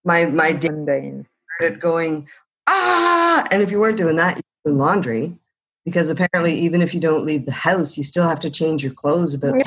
my 0.04 0.26
my 0.26 0.52
day 0.52 1.24
started 1.58 1.80
going 1.80 2.28
ah! 2.68 3.46
And 3.52 3.62
if 3.62 3.72
you 3.72 3.80
weren't 3.80 3.98
doing 3.98 4.16
that 4.18 4.36
you're 4.36 4.72
doing 4.72 4.80
laundry 4.80 5.38
because 5.84 6.10
apparently 6.10 6.54
even 6.54 6.82
if 6.82 6.94
you 6.94 7.00
don't 7.00 7.26
leave 7.26 7.46
the 7.46 7.52
house 7.52 7.98
you 7.98 8.04
still 8.04 8.28
have 8.28 8.40
to 8.42 8.50
change 8.50 8.84
your 8.84 8.94
clothes 8.94 9.34
about 9.34 9.56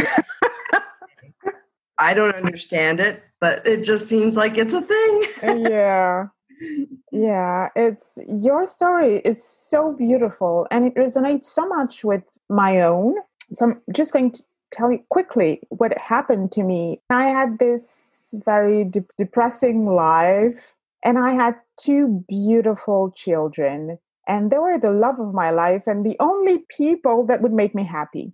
i 1.98 2.14
don't 2.14 2.34
understand 2.34 3.00
it 3.00 3.22
but 3.40 3.66
it 3.66 3.84
just 3.84 4.08
seems 4.08 4.36
like 4.36 4.58
it's 4.58 4.72
a 4.72 4.80
thing. 4.80 5.64
Yeah. 5.70 6.28
Yeah, 7.12 7.68
it's 7.76 8.10
your 8.26 8.66
story 8.66 9.16
is 9.18 9.42
so 9.42 9.92
beautiful 9.92 10.66
and 10.70 10.86
it 10.86 10.94
resonates 10.94 11.46
so 11.46 11.66
much 11.66 12.04
with 12.04 12.22
my 12.48 12.80
own. 12.82 13.16
So 13.52 13.66
I'm 13.66 13.80
just 13.94 14.12
going 14.12 14.30
to 14.32 14.42
tell 14.72 14.92
you 14.92 15.00
quickly 15.08 15.60
what 15.70 15.96
happened 15.96 16.52
to 16.52 16.62
me. 16.62 17.00
I 17.10 17.26
had 17.26 17.58
this 17.58 18.34
very 18.44 18.84
de- 18.84 19.04
depressing 19.16 19.86
life 19.86 20.74
and 21.04 21.18
I 21.18 21.32
had 21.32 21.56
two 21.78 22.24
beautiful 22.28 23.12
children 23.16 23.98
and 24.26 24.50
they 24.50 24.58
were 24.58 24.78
the 24.78 24.90
love 24.90 25.18
of 25.18 25.32
my 25.32 25.50
life 25.50 25.84
and 25.86 26.04
the 26.04 26.16
only 26.20 26.64
people 26.68 27.24
that 27.26 27.40
would 27.40 27.52
make 27.52 27.74
me 27.74 27.84
happy. 27.84 28.32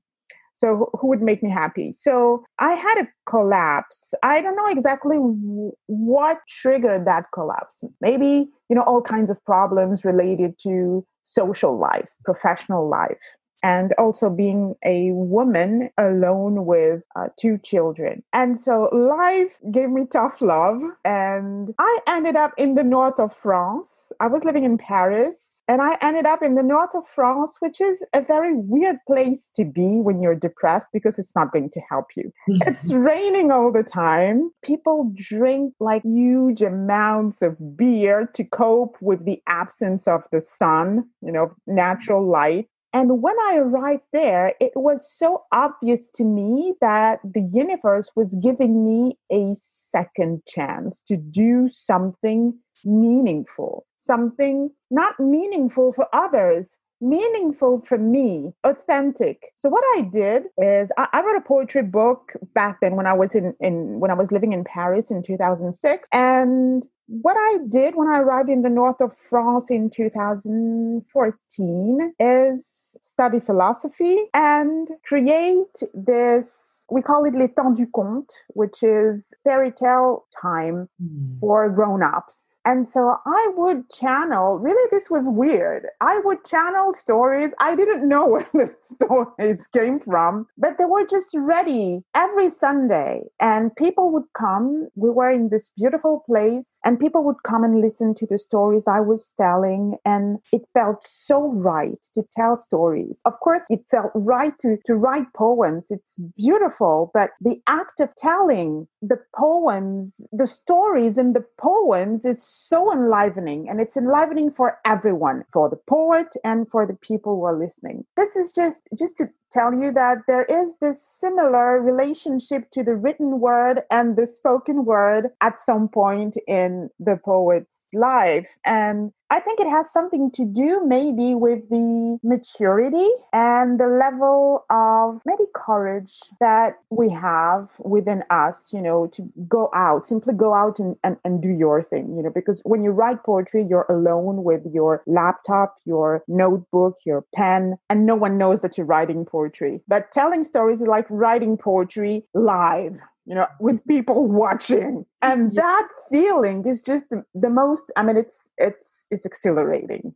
So 0.54 0.90
who- 0.99 1.08
would 1.08 1.23
make 1.23 1.42
me 1.42 1.50
happy? 1.50 1.92
So 1.92 2.44
I 2.58 2.73
had 2.73 2.99
a 3.04 3.08
collapse. 3.28 4.14
I 4.23 4.40
don't 4.40 4.56
know 4.56 4.68
exactly 4.68 5.16
w- 5.16 5.73
what 5.87 6.38
triggered 6.49 7.04
that 7.06 7.26
collapse. 7.32 7.84
Maybe, 8.00 8.50
you 8.68 8.76
know, 8.76 8.82
all 8.82 9.02
kinds 9.02 9.30
of 9.30 9.44
problems 9.44 10.04
related 10.04 10.58
to 10.62 11.04
social 11.23 11.76
life, 11.78 12.08
professional 12.25 12.88
life, 12.88 13.18
and 13.64 13.94
also 13.97 14.28
being 14.28 14.75
a 14.85 15.11
woman 15.12 15.88
alone 15.97 16.66
with 16.66 17.02
uh, 17.16 17.28
two 17.40 17.56
children. 17.56 18.23
And 18.35 18.61
so 18.61 18.90
life 18.92 19.59
gave 19.73 19.88
me 19.88 20.02
tough 20.12 20.42
love 20.42 20.83
and 21.02 21.75
I 21.78 21.99
ended 22.06 22.37
up 22.37 22.52
in 22.59 22.75
the 22.75 22.85
north 22.85 23.18
of 23.18 23.35
France. 23.35 24.12
I 24.21 24.26
was 24.26 24.44
living 24.44 24.64
in 24.64 24.76
Paris 24.76 25.62
and 25.66 25.80
I 25.80 25.97
ended 26.02 26.26
up 26.26 26.42
in 26.42 26.56
the 26.56 26.62
north 26.62 26.90
of 26.94 27.09
France, 27.09 27.56
which 27.61 27.80
is 27.80 28.04
a 28.12 28.21
very 28.21 28.54
weird 28.54 28.99
place 29.06 29.50
to 29.54 29.64
be 29.64 29.99
when 29.99 30.21
you're 30.21 30.35
depressed 30.35 30.88
because 30.92 31.18
it's 31.18 31.35
not 31.35 31.50
going 31.50 31.71
to 31.71 31.80
help 31.88 32.09
you. 32.16 32.30
It's 32.66 32.92
raining 32.92 33.50
all 33.50 33.73
the 33.73 33.83
time. 33.83 34.50
People 34.62 35.11
drink 35.14 35.73
like 35.80 36.02
huge 36.02 36.61
amounts 36.61 37.40
of 37.40 37.76
beer 37.78 38.28
to 38.35 38.44
cope 38.44 38.97
with 39.00 39.25
the 39.25 39.40
absence 39.47 40.06
of 40.06 40.23
the 40.33 40.42
sun, 40.42 41.09
you 41.23 41.33
know, 41.33 41.54
natural 41.66 42.28
light. 42.28 42.68
And 42.94 43.20
when 43.22 43.34
I 43.48 43.56
arrived 43.56 44.04
there, 44.12 44.54
it 44.60 44.70
was 44.76 45.10
so 45.10 45.42
obvious 45.50 46.08
to 46.14 46.24
me 46.24 46.74
that 46.80 47.18
the 47.24 47.42
universe 47.42 48.12
was 48.14 48.38
giving 48.40 48.84
me 48.84 49.18
a 49.32 49.52
second 49.58 50.42
chance 50.46 51.00
to 51.08 51.16
do 51.16 51.68
something 51.68 52.56
meaningful, 52.84 53.84
something 53.96 54.70
not 54.92 55.18
meaningful 55.18 55.92
for 55.92 56.06
others, 56.12 56.78
meaningful 57.00 57.82
for 57.84 57.98
me, 57.98 58.52
authentic. 58.64 59.52
So 59.56 59.68
what 59.68 59.84
I 59.96 60.02
did 60.02 60.44
is 60.58 60.92
I, 60.96 61.08
I 61.12 61.22
wrote 61.22 61.36
a 61.36 61.40
poetry 61.40 61.82
book 61.82 62.32
back 62.54 62.78
then 62.80 62.94
when 62.96 63.06
I 63.06 63.12
was 63.12 63.34
in, 63.34 63.54
in 63.60 64.00
when 64.00 64.10
I 64.10 64.14
was 64.14 64.32
living 64.32 64.52
in 64.52 64.64
Paris 64.64 65.10
in 65.10 65.22
2006. 65.22 66.08
And 66.12 66.86
what 67.06 67.36
I 67.36 67.58
did 67.68 67.96
when 67.96 68.08
I 68.08 68.20
arrived 68.20 68.48
in 68.48 68.62
the 68.62 68.70
north 68.70 69.00
of 69.00 69.16
France 69.16 69.70
in 69.70 69.90
2014 69.90 72.14
is 72.18 72.96
study 73.02 73.40
philosophy 73.40 74.24
and 74.32 74.88
create 75.04 75.82
this 75.92 76.74
we 76.90 77.02
call 77.02 77.24
it 77.24 77.34
les 77.34 77.48
temps 77.48 77.72
du 77.72 77.86
conte, 77.86 78.32
which 78.48 78.82
is 78.82 79.32
fairy 79.42 79.72
tale 79.72 80.26
time 80.40 80.88
hmm. 81.00 81.38
for 81.40 81.68
grown-ups. 81.70 82.53
And 82.64 82.87
so 82.87 83.16
I 83.26 83.49
would 83.56 83.90
channel, 83.90 84.59
really 84.59 84.88
this 84.90 85.11
was 85.11 85.25
weird. 85.28 85.87
I 86.00 86.21
would 86.21 86.44
channel 86.44 86.94
stories. 86.94 87.52
I 87.61 87.76
didn't 87.76 88.09
know 88.09 88.26
where 88.28 88.49
the 88.52 88.75
stories 88.80 89.66
came 89.68 90.00
from, 90.00 90.47
but 90.56 90.78
they 90.78 90.85
were 90.85 91.06
just 91.06 91.35
ready 91.35 92.02
every 92.14 92.50
Sunday. 92.50 93.23
And 93.40 93.75
people 93.76 94.11
would 94.12 94.25
come. 94.37 94.88
We 94.94 95.11
were 95.11 95.30
in 95.30 95.50
this 95.50 95.73
beautiful 95.76 96.25
place, 96.26 96.78
and 96.85 96.99
people 96.99 97.25
would 97.25 97.42
come 97.47 97.64
and 97.64 97.80
listen 97.80 98.14
to 98.14 98.26
the 98.26 98.38
stories 98.38 98.87
I 98.87 99.00
was 99.00 99.33
telling. 99.37 99.97
And 100.04 100.38
it 100.52 100.62
felt 100.73 101.04
so 101.04 101.52
right 101.52 101.99
to 102.14 102.23
tell 102.37 102.56
stories. 102.56 103.21
Of 103.25 103.38
course, 103.40 103.64
it 103.68 103.85
felt 103.90 104.11
right 104.14 104.56
to, 104.61 104.76
to 104.87 104.94
write 104.94 105.26
poems. 105.37 105.88
It's 105.90 106.16
beautiful, 106.37 107.11
but 107.12 107.30
the 107.40 107.61
act 107.66 108.00
of 108.00 108.14
telling 108.16 108.87
the 109.02 109.18
poems, 109.37 110.21
the 110.33 110.47
stories 110.47 111.18
in 111.18 111.35
the 111.35 111.44
poems 111.61 112.25
is 112.25 112.53
so 112.54 112.92
enlivening 112.92 113.68
and 113.68 113.80
it's 113.80 113.96
enlivening 113.96 114.50
for 114.50 114.78
everyone, 114.84 115.44
for 115.52 115.68
the 115.68 115.76
poet 115.76 116.34
and 116.44 116.68
for 116.70 116.87
the 116.87 116.94
people 116.94 117.37
who 117.37 117.44
are 117.44 117.58
listening. 117.58 118.04
This 118.16 118.37
is 118.37 118.52
just 118.52 118.80
just 118.99 119.16
to 119.18 119.28
tell 119.54 119.73
you 119.73 119.92
that 119.92 120.18
there 120.26 120.44
is 120.44 120.76
this 120.80 121.00
similar 121.00 121.80
relationship 121.80 122.70
to 122.73 122.82
the 122.82 122.96
written 122.96 123.38
word 123.38 123.82
and 123.90 124.16
the 124.16 124.26
spoken 124.26 124.84
word 124.84 125.30
at 125.40 125.58
some 125.58 125.88
point 125.88 126.37
in 126.49 126.90
the 126.99 127.16
poet's 127.16 127.87
life. 127.92 128.49
And 128.64 129.12
I 129.30 129.40
think 129.40 129.58
it 129.58 129.68
has 129.68 129.90
something 129.90 130.30
to 130.32 130.44
do 130.44 130.84
maybe 130.87 131.34
with 131.34 131.68
the 131.70 132.18
maturity 132.23 133.08
and 133.32 133.80
the 133.80 133.87
level 133.87 134.64
of 134.70 135.20
maybe 135.25 135.44
courage 135.54 136.20
that 136.40 136.75
we 136.90 137.08
have 137.11 137.68
within 137.78 138.23
us, 138.30 138.70
you 138.73 138.82
know, 138.82 139.08
to 139.08 139.28
go 139.49 139.70
out, 139.75 140.06
simply 140.06 140.34
go 140.34 140.54
out 140.54 140.78
and, 140.78 140.96
and, 141.02 141.16
and 141.25 141.42
do 141.42 141.49
your 141.49 141.82
thing, 141.82 142.14
you 142.16 142.23
know, 142.23 142.30
because 142.30 142.61
when 142.64 142.84
you 142.84 142.90
write 142.90 143.25
poetry, 143.25 143.66
you're 143.68 143.87
alone 143.88 144.44
with 144.44 144.62
your 144.73 145.02
laptop, 145.06 145.78
your 145.84 146.23
notebook, 146.28 146.99
your 147.04 147.25
pen, 147.34 147.76
and 147.88 148.06
no 148.06 148.14
one 148.14 148.37
knows 148.38 148.61
that 148.61 148.76
you're 148.76 148.87
writing 148.87 149.25
poetry. 149.25 149.43
But 149.88 150.10
telling 150.12 150.44
stories 150.44 150.80
is 150.80 150.88
like 150.88 151.06
writing 151.10 151.56
poetry 151.56 152.24
live 152.34 152.96
you 153.26 153.34
know 153.34 153.46
with 153.60 153.86
people 153.86 154.26
watching. 154.42 155.06
And 155.22 155.52
Yeah. 155.52 155.62
that 155.62 155.88
feeling 156.12 156.66
is 156.66 156.82
just 156.82 157.08
the, 157.10 157.24
the 157.34 157.48
most 157.48 157.90
i 157.96 158.02
mean 158.02 158.16
it's 158.16 158.50
it's 158.58 159.06
it's 159.10 159.24
exhilarating 159.24 160.14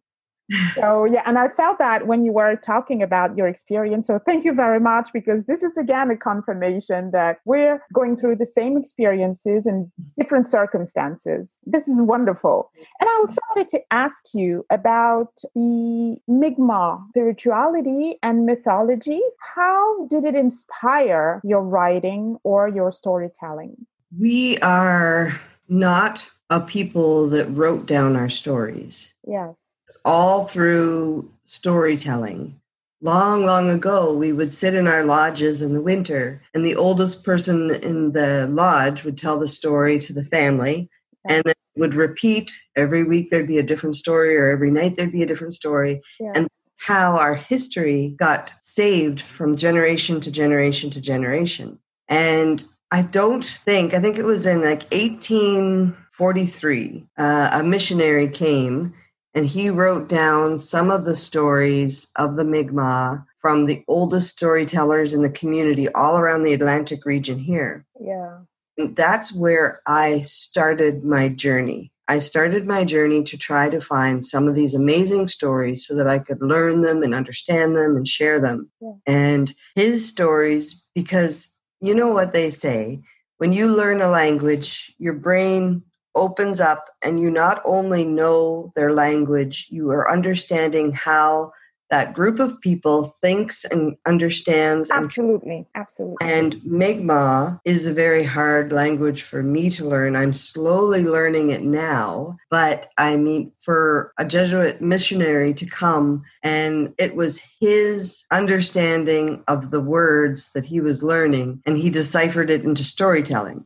so 0.75 1.05
yeah 1.05 1.23
and 1.27 1.39
i 1.39 1.49
felt 1.49 1.79
that 1.79 2.07
when 2.07 2.25
you 2.25 2.33
were 2.33 2.57
talking 2.57 3.03
about 3.03 3.37
your 3.37 3.47
experience 3.47 4.07
so 4.07 4.19
thank 4.19 4.45
you 4.45 4.53
very 4.53 4.81
much 4.81 5.11
because 5.13 5.45
this 5.45 5.63
is 5.63 5.77
again 5.77 6.11
a 6.11 6.17
confirmation 6.17 7.11
that 7.11 7.39
we're 7.45 7.83
going 7.93 8.17
through 8.17 8.37
the 8.37 8.47
same 8.47 8.77
experiences 8.77 9.67
in 9.67 9.91
different 10.19 10.47
circumstances. 10.47 11.59
This 11.65 11.89
is 11.89 12.03
wonderful. 12.03 12.71
And 13.01 13.09
i 13.09 13.13
also 13.21 13.41
wanted 13.51 13.69
to 13.69 13.81
ask 13.91 14.35
you 14.35 14.65
about 14.71 15.33
the 15.55 16.17
Mi'kmaq 16.27 17.09
spirituality 17.11 18.19
and 18.23 18.47
mythology. 18.47 19.21
How 19.55 20.07
did 20.07 20.25
it 20.25 20.35
inspire 20.35 21.41
your 21.45 21.63
writing 21.63 22.39
or 22.43 22.69
your 22.69 22.91
storytelling? 22.91 23.87
We 24.19 24.59
are 24.59 25.39
not 25.69 26.31
a 26.51 26.61
people 26.61 27.29
that 27.29 27.47
wrote 27.47 27.87
down 27.87 28.17
our 28.17 28.31
stories. 28.31 29.13
Yes 29.27 29.68
all 30.05 30.47
through 30.47 31.31
storytelling. 31.45 32.61
Long, 33.01 33.47
long 33.47 33.71
ago, 33.71 34.13
we 34.13 34.33
would 34.33 34.53
sit 34.53 34.75
in 34.75 34.89
our 34.89 35.05
lodges 35.05 35.63
in 35.63 35.73
the 35.73 35.81
winter, 35.81 36.43
and 36.53 36.65
the 36.65 36.75
oldest 36.75 37.25
person 37.25 37.71
in 37.71 38.13
the 38.13 38.49
lodge 38.51 39.05
would 39.05 39.17
tell 39.17 39.39
the 39.39 39.47
story 39.47 40.01
to 40.01 40.13
the 40.13 40.25
family, 40.25 40.91
and 41.29 41.45
then 41.45 41.53
it 41.53 41.81
would 41.81 41.95
repeat 41.95 42.53
every 42.75 43.05
week. 43.05 43.31
There'd 43.31 43.47
be 43.47 43.59
a 43.59 43.63
different 43.63 43.95
story, 43.95 44.37
or 44.37 44.51
every 44.51 44.73
night 44.73 44.97
there'd 44.97 45.13
be 45.13 45.23
a 45.23 45.27
different 45.27 45.55
story. 45.55 46.03
and 46.35 46.49
how 46.79 47.17
our 47.17 47.35
history 47.35 48.15
got 48.19 48.53
saved 48.61 49.21
from 49.21 49.57
generation 49.57 50.21
to 50.21 50.31
generation 50.31 50.91
to 50.91 51.01
generation. 51.01 51.79
And 52.09 52.63
I 52.91 53.03
don't 53.03 53.45
think, 53.45 53.95
I 53.95 54.01
think 54.01 54.17
it 54.17 54.25
was 54.25 54.47
in 54.47 54.63
like 54.63 54.91
1843, 54.93 57.07
uh, 57.19 57.51
a 57.53 57.63
missionary 57.63 58.29
came 58.29 58.95
and 59.39 59.47
he 59.47 59.71
wrote 59.71 60.09
down 60.09 60.59
some 60.59 60.91
of 60.91 61.05
the 61.05 61.15
stories 61.15 62.11
of 62.17 62.35
the 62.35 62.45
Mi'kmaq 62.45 63.25
from 63.41 63.67
the 63.67 63.85
oldest 63.87 64.31
storytellers 64.31 65.15
in 65.15 65.23
the 65.23 65.31
community 65.31 65.89
all 65.91 66.19
around 66.19 66.43
the 66.43 66.55
Atlantic 66.55 67.07
region 67.07 67.39
here. 67.39 67.87
Yeah. 68.01 68.41
And 68.77 68.97
that's 68.97 69.33
where 69.33 69.81
I 69.87 70.23
started 70.23 71.05
my 71.05 71.29
journey. 71.29 71.93
I 72.09 72.19
started 72.19 72.67
my 72.67 72.83
journey 72.83 73.23
to 73.23 73.37
try 73.37 73.69
to 73.69 73.81
find 73.81 74.27
some 74.27 74.49
of 74.49 74.57
these 74.57 74.75
amazing 74.75 75.29
stories 75.29 75.87
so 75.87 75.95
that 75.95 76.09
I 76.09 76.19
could 76.19 76.43
learn 76.43 76.83
them 76.83 77.05
and 77.05 77.15
understand 77.15 77.77
them 77.77 77.95
and 77.95 78.09
share 78.09 78.41
them. 78.41 78.69
Yeah. 78.81 78.95
And 79.07 79.55
his 79.77 80.09
stories, 80.09 80.85
because 80.97 81.55
you 81.81 81.95
know 81.95 82.09
what 82.09 82.33
they 82.33 82.51
say 82.51 83.03
when 83.37 83.53
you 83.53 83.73
learn 83.73 84.03
a 84.03 84.09
language, 84.09 84.93
your 84.99 85.13
brain 85.13 85.85
opens 86.15 86.61
up 86.61 86.89
and 87.03 87.21
you 87.21 87.31
not 87.31 87.63
only 87.65 88.05
know 88.05 88.73
their 88.75 88.93
language, 88.93 89.67
you 89.71 89.91
are 89.91 90.11
understanding 90.11 90.93
how 90.93 91.53
that 91.91 92.13
group 92.13 92.39
of 92.39 92.61
people 92.61 93.17
thinks 93.23 93.65
and 93.65 93.97
understands 94.07 94.91
absolutely 94.91 95.57
and, 95.57 95.67
absolutely. 95.75 96.17
And 96.21 96.63
Mi'kmaq 96.65 97.61
is 97.65 97.87
a 97.87 97.93
very 97.93 98.25
hard 98.25 98.73
language 98.73 99.23
for 99.23 99.43
me 99.43 99.71
to 99.71 99.87
learn. 99.87 100.15
I'm 100.15 100.35
slowly 100.35 101.03
learning 101.03 101.51
it 101.51 101.63
now 101.63 102.37
but 102.51 102.91
i 102.99 103.17
mean 103.17 103.53
for 103.61 104.13
a 104.19 104.25
jesuit 104.25 104.81
missionary 104.81 105.55
to 105.55 105.67
come 105.67 106.23
and 106.43 106.95
it 106.99 107.15
was 107.15 107.41
his 107.61 108.25
understanding 108.31 109.43
of 109.49 109.71
the 109.71 109.81
words 109.81 110.51
that 110.53 110.65
he 110.65 110.81
was 110.81 111.03
learning 111.03 111.63
and 111.67 111.79
he 111.79 111.91
deciphered 111.91 112.51
it 112.51 112.65
into 112.65 112.85
storytelling 112.85 113.65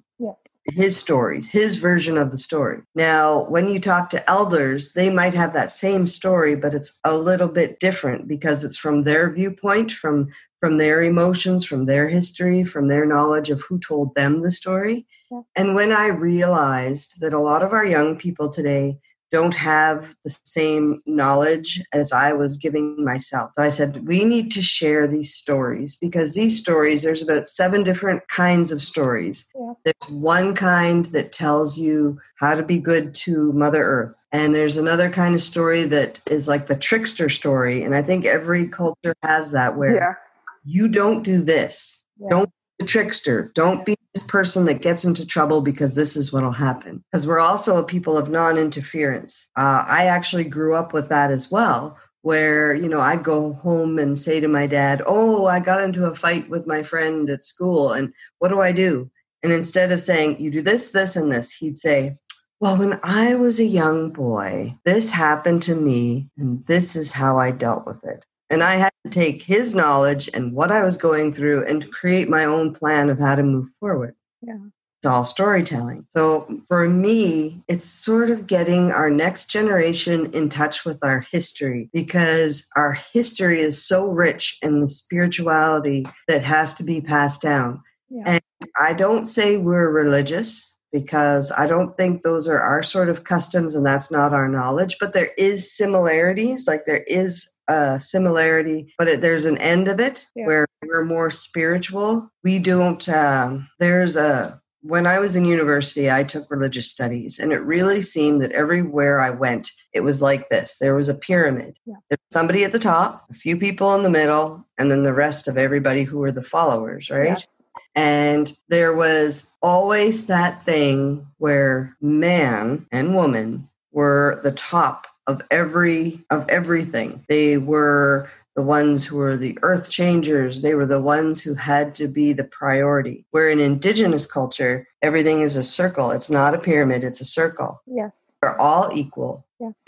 his 0.66 0.96
stories, 0.96 1.50
his 1.50 1.76
version 1.76 2.16
of 2.16 2.30
the 2.30 2.38
story. 2.38 2.82
Now, 2.94 3.44
when 3.48 3.68
you 3.68 3.80
talk 3.80 4.10
to 4.10 4.30
elders, 4.30 4.92
they 4.92 5.10
might 5.10 5.34
have 5.34 5.52
that 5.52 5.72
same 5.72 6.06
story, 6.06 6.54
but 6.54 6.74
it's 6.74 6.98
a 7.04 7.16
little 7.16 7.48
bit 7.48 7.80
different 7.80 8.28
because 8.28 8.62
it's 8.64 8.76
from 8.76 9.04
their 9.04 9.30
viewpoint, 9.30 9.90
from 9.92 10.28
from 10.60 10.78
their 10.78 11.02
emotions, 11.02 11.64
from 11.64 11.86
their 11.86 12.08
history, 12.08 12.62
from 12.62 12.86
their 12.86 13.04
knowledge 13.04 13.50
of 13.50 13.60
who 13.62 13.80
told 13.80 14.14
them 14.14 14.42
the 14.42 14.52
story. 14.52 15.04
Yeah. 15.28 15.40
And 15.56 15.74
when 15.74 15.90
I 15.90 16.06
realized 16.06 17.20
that 17.20 17.34
a 17.34 17.40
lot 17.40 17.64
of 17.64 17.72
our 17.72 17.84
young 17.84 18.16
people 18.16 18.48
today 18.48 19.00
don't 19.32 19.54
have 19.54 20.14
the 20.24 20.30
same 20.44 21.00
knowledge 21.06 21.82
as 21.92 22.12
I 22.12 22.34
was 22.34 22.58
giving 22.58 23.02
myself. 23.02 23.50
So 23.56 23.62
I 23.62 23.70
said, 23.70 24.06
we 24.06 24.24
need 24.24 24.52
to 24.52 24.62
share 24.62 25.08
these 25.08 25.34
stories 25.34 25.96
because 25.96 26.34
these 26.34 26.58
stories, 26.58 27.02
there's 27.02 27.22
about 27.22 27.48
seven 27.48 27.82
different 27.82 28.28
kinds 28.28 28.70
of 28.70 28.82
stories. 28.84 29.50
Yeah. 29.54 29.72
There's 29.84 30.12
one 30.12 30.54
kind 30.54 31.06
that 31.06 31.32
tells 31.32 31.78
you 31.78 32.20
how 32.36 32.54
to 32.54 32.62
be 32.62 32.78
good 32.78 33.14
to 33.14 33.52
Mother 33.54 33.82
Earth. 33.82 34.26
And 34.32 34.54
there's 34.54 34.76
another 34.76 35.08
kind 35.08 35.34
of 35.34 35.42
story 35.42 35.84
that 35.84 36.20
is 36.30 36.46
like 36.46 36.66
the 36.66 36.76
trickster 36.76 37.30
story. 37.30 37.82
And 37.82 37.94
I 37.94 38.02
think 38.02 38.26
every 38.26 38.68
culture 38.68 39.14
has 39.22 39.52
that 39.52 39.78
where 39.78 39.94
yes. 39.94 40.16
you 40.64 40.88
don't 40.88 41.22
do 41.22 41.40
this. 41.40 42.04
Yeah. 42.18 42.28
Don't 42.28 42.50
be 42.78 42.84
a 42.84 42.86
trickster. 42.86 43.50
Don't 43.54 43.86
be 43.86 43.96
this 44.14 44.24
person 44.26 44.66
that 44.66 44.82
gets 44.82 45.04
into 45.04 45.24
trouble 45.24 45.62
because 45.62 45.94
this 45.94 46.16
is 46.16 46.32
what 46.32 46.44
will 46.44 46.52
happen. 46.52 47.02
Because 47.10 47.26
we're 47.26 47.38
also 47.38 47.78
a 47.78 47.84
people 47.84 48.18
of 48.18 48.28
non 48.28 48.58
interference. 48.58 49.48
Uh, 49.56 49.84
I 49.86 50.04
actually 50.04 50.44
grew 50.44 50.74
up 50.74 50.92
with 50.92 51.08
that 51.08 51.30
as 51.30 51.50
well, 51.50 51.98
where, 52.20 52.74
you 52.74 52.88
know, 52.88 53.00
I'd 53.00 53.24
go 53.24 53.54
home 53.54 53.98
and 53.98 54.20
say 54.20 54.40
to 54.40 54.48
my 54.48 54.66
dad, 54.66 55.02
Oh, 55.06 55.46
I 55.46 55.60
got 55.60 55.82
into 55.82 56.04
a 56.04 56.14
fight 56.14 56.48
with 56.48 56.66
my 56.66 56.82
friend 56.82 57.28
at 57.30 57.44
school. 57.44 57.92
And 57.92 58.12
what 58.38 58.48
do 58.48 58.60
I 58.60 58.72
do? 58.72 59.10
And 59.42 59.52
instead 59.52 59.92
of 59.92 60.02
saying, 60.02 60.40
You 60.40 60.50
do 60.50 60.62
this, 60.62 60.90
this, 60.90 61.16
and 61.16 61.32
this, 61.32 61.52
he'd 61.52 61.78
say, 61.78 62.16
well, 62.62 62.76
when 62.76 63.00
I 63.02 63.34
was 63.34 63.58
a 63.58 63.64
young 63.64 64.10
boy, 64.10 64.76
this 64.84 65.10
happened 65.10 65.64
to 65.64 65.74
me, 65.74 66.30
and 66.38 66.64
this 66.66 66.94
is 66.94 67.10
how 67.10 67.36
I 67.36 67.50
dealt 67.50 67.84
with 67.88 68.04
it. 68.04 68.24
And 68.52 68.62
I 68.62 68.74
had 68.74 68.92
to 69.06 69.10
take 69.10 69.42
his 69.42 69.74
knowledge 69.74 70.28
and 70.34 70.52
what 70.52 70.70
I 70.70 70.84
was 70.84 70.98
going 70.98 71.32
through 71.32 71.64
and 71.64 71.90
create 71.90 72.28
my 72.28 72.44
own 72.44 72.74
plan 72.74 73.08
of 73.08 73.18
how 73.18 73.34
to 73.34 73.42
move 73.42 73.68
forward. 73.80 74.14
Yeah. 74.42 74.58
It's 74.98 75.06
all 75.06 75.24
storytelling. 75.24 76.06
So 76.10 76.60
for 76.68 76.86
me, 76.88 77.64
it's 77.66 77.86
sort 77.86 78.30
of 78.30 78.46
getting 78.46 78.92
our 78.92 79.10
next 79.10 79.50
generation 79.50 80.30
in 80.32 80.50
touch 80.50 80.84
with 80.84 80.98
our 81.02 81.26
history 81.32 81.88
because 81.92 82.68
our 82.76 82.92
history 82.92 83.60
is 83.60 83.82
so 83.82 84.06
rich 84.06 84.58
in 84.62 84.80
the 84.80 84.88
spirituality 84.88 86.06
that 86.28 86.42
has 86.42 86.74
to 86.74 86.84
be 86.84 87.00
passed 87.00 87.40
down. 87.40 87.82
Yeah. 88.10 88.22
And 88.26 88.42
I 88.78 88.92
don't 88.92 89.24
say 89.24 89.56
we're 89.56 89.90
religious 89.90 90.76
because 90.92 91.50
I 91.50 91.66
don't 91.66 91.96
think 91.96 92.22
those 92.22 92.46
are 92.46 92.60
our 92.60 92.82
sort 92.82 93.08
of 93.08 93.24
customs 93.24 93.74
and 93.74 93.84
that's 93.84 94.10
not 94.10 94.34
our 94.34 94.46
knowledge, 94.46 94.98
but 95.00 95.14
there 95.14 95.32
is 95.38 95.74
similarities, 95.74 96.68
like 96.68 96.84
there 96.86 97.02
is 97.08 97.51
a 97.68 98.00
similarity, 98.00 98.92
but 98.98 99.08
it, 99.08 99.20
there's 99.20 99.44
an 99.44 99.58
end 99.58 99.88
of 99.88 100.00
it 100.00 100.26
yeah. 100.34 100.46
where 100.46 100.66
we're 100.84 101.04
more 101.04 101.30
spiritual. 101.30 102.30
We 102.42 102.58
don't, 102.58 103.08
um, 103.08 103.68
there's 103.78 104.16
a, 104.16 104.60
when 104.84 105.06
I 105.06 105.20
was 105.20 105.36
in 105.36 105.44
university, 105.44 106.10
I 106.10 106.24
took 106.24 106.50
religious 106.50 106.90
studies, 106.90 107.38
and 107.38 107.52
it 107.52 107.60
really 107.60 108.02
seemed 108.02 108.42
that 108.42 108.50
everywhere 108.50 109.20
I 109.20 109.30
went, 109.30 109.70
it 109.92 110.00
was 110.00 110.20
like 110.20 110.48
this. 110.48 110.78
There 110.78 110.96
was 110.96 111.08
a 111.08 111.14
pyramid. 111.14 111.78
Yeah. 111.86 111.94
There 112.10 112.18
was 112.20 112.32
somebody 112.32 112.64
at 112.64 112.72
the 112.72 112.80
top, 112.80 113.26
a 113.30 113.34
few 113.34 113.56
people 113.56 113.94
in 113.94 114.02
the 114.02 114.10
middle, 114.10 114.66
and 114.78 114.90
then 114.90 115.04
the 115.04 115.14
rest 115.14 115.46
of 115.46 115.56
everybody 115.56 116.02
who 116.02 116.18
were 116.18 116.32
the 116.32 116.42
followers, 116.42 117.10
right? 117.10 117.28
Yes. 117.28 117.62
And 117.94 118.52
there 118.68 118.92
was 118.92 119.54
always 119.62 120.26
that 120.26 120.64
thing 120.64 121.28
where 121.38 121.96
man 122.00 122.86
and 122.90 123.14
woman 123.14 123.68
were 123.92 124.40
the 124.42 124.52
top 124.52 125.06
of 125.26 125.42
every 125.50 126.24
of 126.30 126.48
everything. 126.48 127.24
They 127.28 127.56
were 127.56 128.28
the 128.54 128.62
ones 128.62 129.06
who 129.06 129.16
were 129.16 129.36
the 129.36 129.58
earth 129.62 129.90
changers. 129.90 130.60
They 130.60 130.74
were 130.74 130.86
the 130.86 131.00
ones 131.00 131.40
who 131.40 131.54
had 131.54 131.94
to 131.96 132.08
be 132.08 132.32
the 132.32 132.44
priority. 132.44 133.24
Where 133.30 133.48
in 133.48 133.60
indigenous 133.60 134.26
culture, 134.26 134.86
everything 135.00 135.40
is 135.40 135.56
a 135.56 135.64
circle. 135.64 136.10
It's 136.10 136.30
not 136.30 136.54
a 136.54 136.58
pyramid, 136.58 137.04
it's 137.04 137.20
a 137.20 137.26
circle. 137.26 137.80
Yes. 137.86 138.32
They're 138.40 138.60
all 138.60 138.90
equal. 138.92 139.46
Yes. 139.58 139.84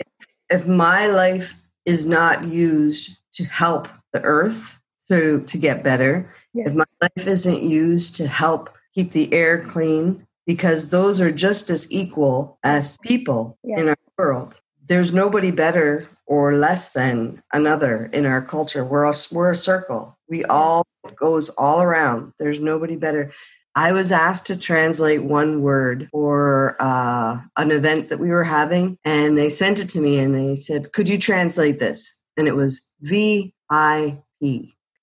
If 0.49 0.67
my 0.67 1.07
life 1.07 1.53
is 1.85 2.07
not 2.07 2.45
used 2.45 3.19
to 3.33 3.43
help 3.43 3.87
the 4.13 4.23
earth 4.23 4.81
to, 5.09 5.41
to 5.41 5.57
get 5.57 5.83
better, 5.83 6.27
yes. 6.53 6.69
if 6.69 6.75
my 6.75 6.85
life 7.01 7.27
isn't 7.27 7.61
used 7.61 8.15
to 8.15 8.27
help 8.27 8.75
keep 8.95 9.11
the 9.11 9.31
air 9.33 9.63
clean, 9.63 10.25
because 10.47 10.89
those 10.89 11.19
are 11.19 11.31
just 11.31 11.69
as 11.69 11.91
equal 11.91 12.57
as 12.63 12.97
people 12.99 13.57
yes. 13.63 13.79
in 13.79 13.89
our 13.89 13.95
world 14.17 14.61
there's 14.87 15.13
nobody 15.13 15.51
better 15.51 16.07
or 16.25 16.55
less 16.55 16.93
than 16.93 17.41
another 17.53 18.09
in 18.13 18.25
our 18.25 18.41
culture. 18.41 18.83
We're 18.83 19.05
a, 19.05 19.13
we're 19.31 19.51
a 19.51 19.55
circle. 19.55 20.17
We 20.27 20.43
all 20.45 20.85
goes 21.15 21.49
all 21.49 21.81
around. 21.81 22.33
There's 22.39 22.59
nobody 22.59 22.95
better. 22.95 23.31
I 23.75 23.91
was 23.91 24.11
asked 24.11 24.47
to 24.47 24.57
translate 24.57 25.23
one 25.23 25.61
word 25.61 26.07
for 26.11 26.77
uh, 26.79 27.41
an 27.57 27.71
event 27.71 28.09
that 28.09 28.19
we 28.19 28.29
were 28.29 28.43
having, 28.43 28.97
and 29.03 29.37
they 29.37 29.49
sent 29.49 29.79
it 29.79 29.89
to 29.89 29.99
me 29.99 30.17
and 30.17 30.33
they 30.33 30.55
said, 30.55 30.93
Could 30.93 31.09
you 31.09 31.17
translate 31.17 31.79
this? 31.79 32.19
And 32.37 32.47
it 32.47 32.55
was 32.55 32.87
VIP. 33.01 33.69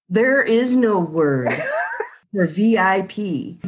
There 0.09 0.43
is 0.43 0.77
no 0.77 0.99
word 0.99 1.53
for 2.35 2.47
VIP 2.47 3.59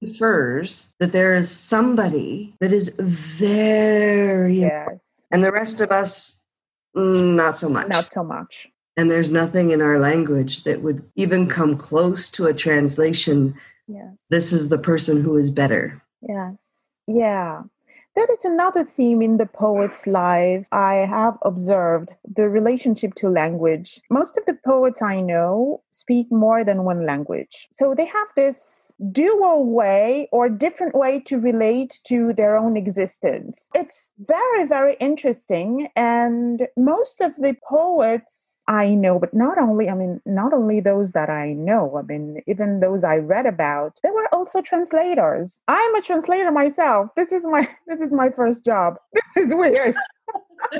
infers 0.00 0.94
that 1.00 1.12
there 1.12 1.34
is 1.34 1.50
somebody 1.50 2.54
that 2.60 2.72
is 2.72 2.94
very 2.98 4.60
yes 4.60 5.13
and 5.34 5.44
the 5.44 5.52
rest 5.52 5.80
of 5.80 5.92
us 5.92 6.42
mm, 6.96 7.34
not 7.34 7.58
so 7.58 7.68
much. 7.68 7.88
Not 7.88 8.10
so 8.10 8.24
much. 8.24 8.68
And 8.96 9.10
there's 9.10 9.30
nothing 9.30 9.72
in 9.72 9.82
our 9.82 9.98
language 9.98 10.64
that 10.64 10.80
would 10.80 11.04
even 11.16 11.48
come 11.48 11.76
close 11.76 12.30
to 12.30 12.46
a 12.46 12.54
translation 12.54 13.54
yeah. 13.86 14.10
This 14.30 14.52
is 14.52 14.68
the 14.68 14.78
person 14.78 15.22
who 15.22 15.36
is 15.36 15.50
better. 15.50 16.02
Yes. 16.22 16.88
Yeah. 17.06 17.62
That 18.16 18.30
is 18.30 18.44
another 18.44 18.84
theme 18.84 19.20
in 19.22 19.38
the 19.38 19.46
poet's 19.46 20.06
life. 20.06 20.66
I 20.70 20.94
have 20.94 21.36
observed 21.42 22.10
the 22.24 22.48
relationship 22.48 23.14
to 23.16 23.28
language. 23.28 24.00
Most 24.08 24.38
of 24.38 24.46
the 24.46 24.56
poets 24.64 25.02
I 25.02 25.20
know 25.20 25.82
speak 25.94 26.30
more 26.30 26.64
than 26.64 26.84
one 26.84 27.06
language. 27.06 27.68
So 27.70 27.94
they 27.94 28.06
have 28.06 28.28
this 28.34 28.92
dual 29.12 29.66
way 29.66 30.28
or 30.32 30.48
different 30.48 30.94
way 30.94 31.20
to 31.20 31.38
relate 31.38 32.00
to 32.04 32.32
their 32.32 32.56
own 32.56 32.76
existence. 32.76 33.68
It's 33.74 34.12
very, 34.26 34.66
very 34.66 34.96
interesting. 35.00 35.88
And 35.94 36.66
most 36.76 37.20
of 37.20 37.32
the 37.38 37.56
poets 37.68 38.64
I 38.66 38.90
know, 38.90 39.18
but 39.18 39.34
not 39.34 39.58
only, 39.58 39.88
I 39.88 39.94
mean, 39.94 40.20
not 40.26 40.52
only 40.52 40.80
those 40.80 41.12
that 41.12 41.30
I 41.30 41.52
know, 41.52 41.96
I 41.96 42.02
mean, 42.02 42.42
even 42.46 42.80
those 42.80 43.04
I 43.04 43.16
read 43.16 43.46
about, 43.46 44.00
they 44.02 44.10
were 44.10 44.28
also 44.32 44.62
translators. 44.62 45.60
I'm 45.68 45.94
a 45.94 46.02
translator 46.02 46.50
myself. 46.50 47.10
This 47.14 47.30
is 47.30 47.44
my 47.44 47.68
this 47.86 48.00
is 48.00 48.12
my 48.12 48.30
first 48.30 48.64
job. 48.64 48.96
This 49.12 49.46
is 49.46 49.54
weird. 49.54 49.94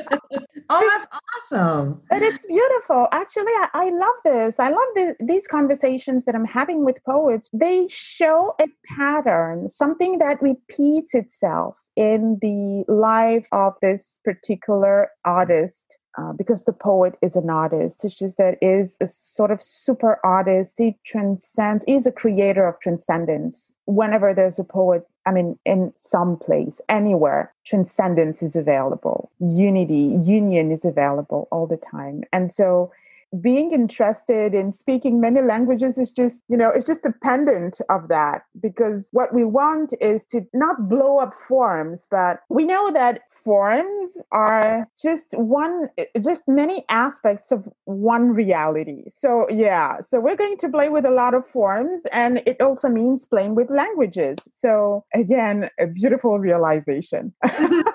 oh, 0.71 0.91
that's 0.93 1.07
awesome. 1.37 2.03
And 2.11 2.23
it's 2.23 2.47
beautiful. 2.47 3.09
Actually, 3.13 3.53
I, 3.53 3.69
I 3.75 3.91
love 3.91 4.15
this. 4.25 4.59
I 4.59 4.71
love 4.71 5.15
these 5.21 5.47
conversations 5.47 6.25
that 6.25 6.35
I'm 6.35 6.45
having 6.45 6.85
with 6.85 6.97
poets. 7.05 7.49
They 7.53 7.87
show 7.89 8.55
a 8.61 8.67
pattern, 8.97 9.69
something 9.69 10.19
that 10.19 10.43
repeats 10.43 11.15
itself 11.15 11.77
in 11.97 12.39
the 12.43 12.85
life 12.93 13.47
of 13.53 13.75
this 13.81 14.19
particular 14.25 15.11
artist 15.25 15.99
uh, 16.17 16.33
because 16.33 16.65
the 16.65 16.73
poet 16.73 17.15
is 17.23 17.37
an 17.37 17.51
artist. 17.51 18.05
It's 18.05 18.15
just 18.15 18.37
that 18.39 18.57
is 18.63 18.97
a 19.01 19.07
sort 19.07 19.51
of 19.51 19.61
super 19.61 20.19
artist. 20.25 20.75
He 20.79 20.97
transcends. 21.05 21.85
He's 21.87 22.07
a 22.07 22.13
creator 22.13 22.67
of 22.67 22.79
transcendence. 22.81 23.75
Whenever 23.87 24.33
there's 24.33 24.59
a 24.59 24.65
poet, 24.65 25.07
I 25.27 25.33
mean, 25.33 25.59
in 25.65 25.93
some 25.97 26.37
place, 26.37 26.81
anywhere, 26.89 27.53
transcendence 27.65 28.43
is 28.43 28.57
available. 28.57 29.31
Unity, 29.41 30.19
union 30.23 30.71
is 30.71 30.85
available 30.85 31.49
all 31.51 31.67
the 31.67 31.79
time. 31.79 32.25
And 32.33 32.51
so 32.51 32.93
being 33.41 33.73
interested 33.73 34.55
in 34.55 34.73
speaking 34.73 35.21
many 35.21 35.41
languages 35.41 35.99
is 35.99 36.11
just 36.11 36.43
you 36.49 36.57
know 36.57 36.71
it's 36.71 36.87
just 36.87 37.03
dependent 37.03 37.81
of 37.89 38.09
that 38.09 38.43
because 38.61 39.09
what 39.13 39.35
we 39.35 39.45
want 39.45 39.93
is 40.01 40.25
to 40.25 40.47
not 40.53 40.89
blow 40.89 41.19
up 41.19 41.35
forms 41.35 42.07
but 42.11 42.41
we 42.49 42.65
know 42.65 42.91
that 42.93 43.23
forms 43.31 44.19
are 44.33 44.89
just 45.01 45.27
one 45.33 45.89
just 46.23 46.43
many 46.47 46.85
aspects 46.89 47.51
of 47.51 47.69
one 47.85 48.31
reality. 48.31 49.05
So 49.09 49.47
yeah 49.51 50.01
so 50.01 50.21
we're 50.21 50.37
going 50.37 50.57
to 50.59 50.69
play 50.69 50.89
with 50.89 51.05
a 51.05 51.11
lot 51.11 51.35
of 51.35 51.47
forms 51.47 52.03
and 52.13 52.43
it 52.47 52.61
also 52.61 52.89
means 52.89 53.27
playing 53.27 53.55
with 53.55 53.71
languages. 53.71 54.39
So 54.51 55.05
again 55.15 55.69
a 55.79 55.87
beautiful 55.87 56.39
realization 56.39 57.33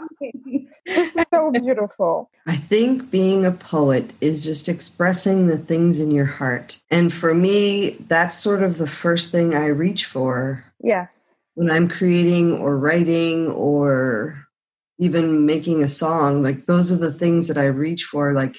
so 1.32 1.52
beautiful. 1.52 2.30
I 2.48 2.56
think 2.56 3.12
being 3.12 3.46
a 3.46 3.52
poet 3.52 4.12
is 4.22 4.44
just 4.44 4.70
expressing 4.70 5.48
the 5.48 5.58
things 5.58 6.00
in 6.00 6.12
your 6.12 6.26
heart. 6.26 6.80
And 6.90 7.12
for 7.14 7.34
me, 7.34 7.92
that's 8.08 8.36
sort 8.36 8.64
of 8.64 8.78
the 8.78 8.88
first 8.88 9.32
thing 9.32 9.54
I 9.54 9.68
reach 9.68 10.06
for. 10.06 10.64
Yes. 10.82 11.36
When 11.56 11.72
I'm 11.72 11.90
creating 11.90 12.54
or 12.54 12.78
writing 12.78 13.48
or 13.50 14.46
even 14.98 15.46
making 15.46 15.84
a 15.84 15.90
song, 15.90 16.44
like 16.44 16.66
those 16.66 16.92
are 16.92 16.98
the 16.98 17.14
things 17.14 17.48
that 17.48 17.58
I 17.58 17.66
reach 17.66 18.06
for. 18.06 18.34
Like 18.34 18.58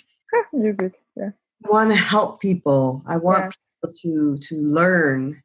music. 0.52 0.94
Yeah. 1.16 1.30
I 1.64 1.70
want 1.70 1.90
to 1.90 1.96
help 1.96 2.40
people. 2.40 3.02
I 3.06 3.16
want 3.16 3.44
yes. 3.44 3.56
people 3.82 3.94
to 4.02 4.38
to 4.48 4.62
learn 4.62 5.42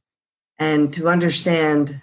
and 0.57 0.93
to 0.93 1.07
understand 1.07 2.01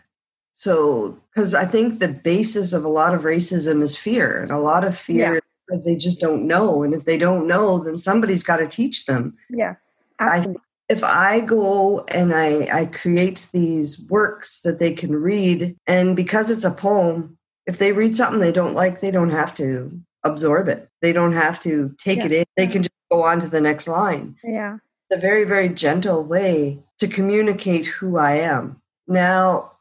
so, 0.63 1.19
because 1.35 1.55
I 1.55 1.65
think 1.65 1.99
the 1.99 2.07
basis 2.07 2.73
of 2.73 2.85
a 2.85 2.89
lot 2.89 3.17
of 3.17 3.23
racism 3.23 3.83
is 3.83 3.97
fear, 3.97 4.41
and 4.41 4.53
a 4.53 4.61
lot 4.61 4.85
of 4.85 4.97
fear 4.97 5.35
yeah. 5.35 5.41
because 5.67 5.85
they 5.85 5.97
just 5.97 6.21
don't 6.21 6.47
know. 6.47 6.85
And 6.85 6.95
if 6.95 7.05
they 7.05 7.19
don't 7.19 7.49
know, 7.49 7.83
then 7.83 7.99
somebody's 7.99 8.45
got 8.45 8.59
to 8.59 8.69
teach 8.69 9.07
them. 9.07 9.35
Yes. 9.51 10.05
Absolutely. 10.21 10.63
I, 10.89 10.93
if 10.93 11.03
I 11.03 11.41
go 11.41 12.05
and 12.15 12.33
I, 12.33 12.69
I 12.73 12.87
create 12.87 13.49
these 13.51 14.09
works 14.09 14.61
that 14.61 14.79
they 14.79 14.93
can 14.93 15.17
read, 15.17 15.77
and 15.89 16.15
because 16.15 16.49
it's 16.49 16.63
a 16.63 16.71
poem, 16.71 17.37
if 17.67 17.79
they 17.79 17.91
read 17.91 18.15
something 18.15 18.39
they 18.39 18.53
don't 18.53 18.75
like, 18.75 19.01
they 19.01 19.11
don't 19.11 19.31
have 19.31 19.53
to 19.57 19.91
absorb 20.23 20.69
it. 20.69 20.89
They 21.01 21.13
don't 21.13 21.33
have 21.33 21.59
to 21.63 21.93
take 21.99 22.19
yeah. 22.19 22.27
it 22.27 22.33
in. 22.33 22.45
They 22.57 22.69
can 22.69 22.85
just 22.85 22.95
go 23.11 23.25
on 23.25 23.41
to 23.41 23.49
the 23.49 23.61
next 23.61 23.89
line. 23.89 24.37
Yeah. 24.45 24.77
It's 25.11 25.19
a 25.19 25.21
very, 25.21 25.43
very 25.43 25.71
gentle 25.71 26.23
way 26.23 26.79
to 26.99 27.09
communicate 27.09 27.87
who 27.87 28.17
I 28.17 28.35
am. 28.35 28.81
Now, 29.09 29.72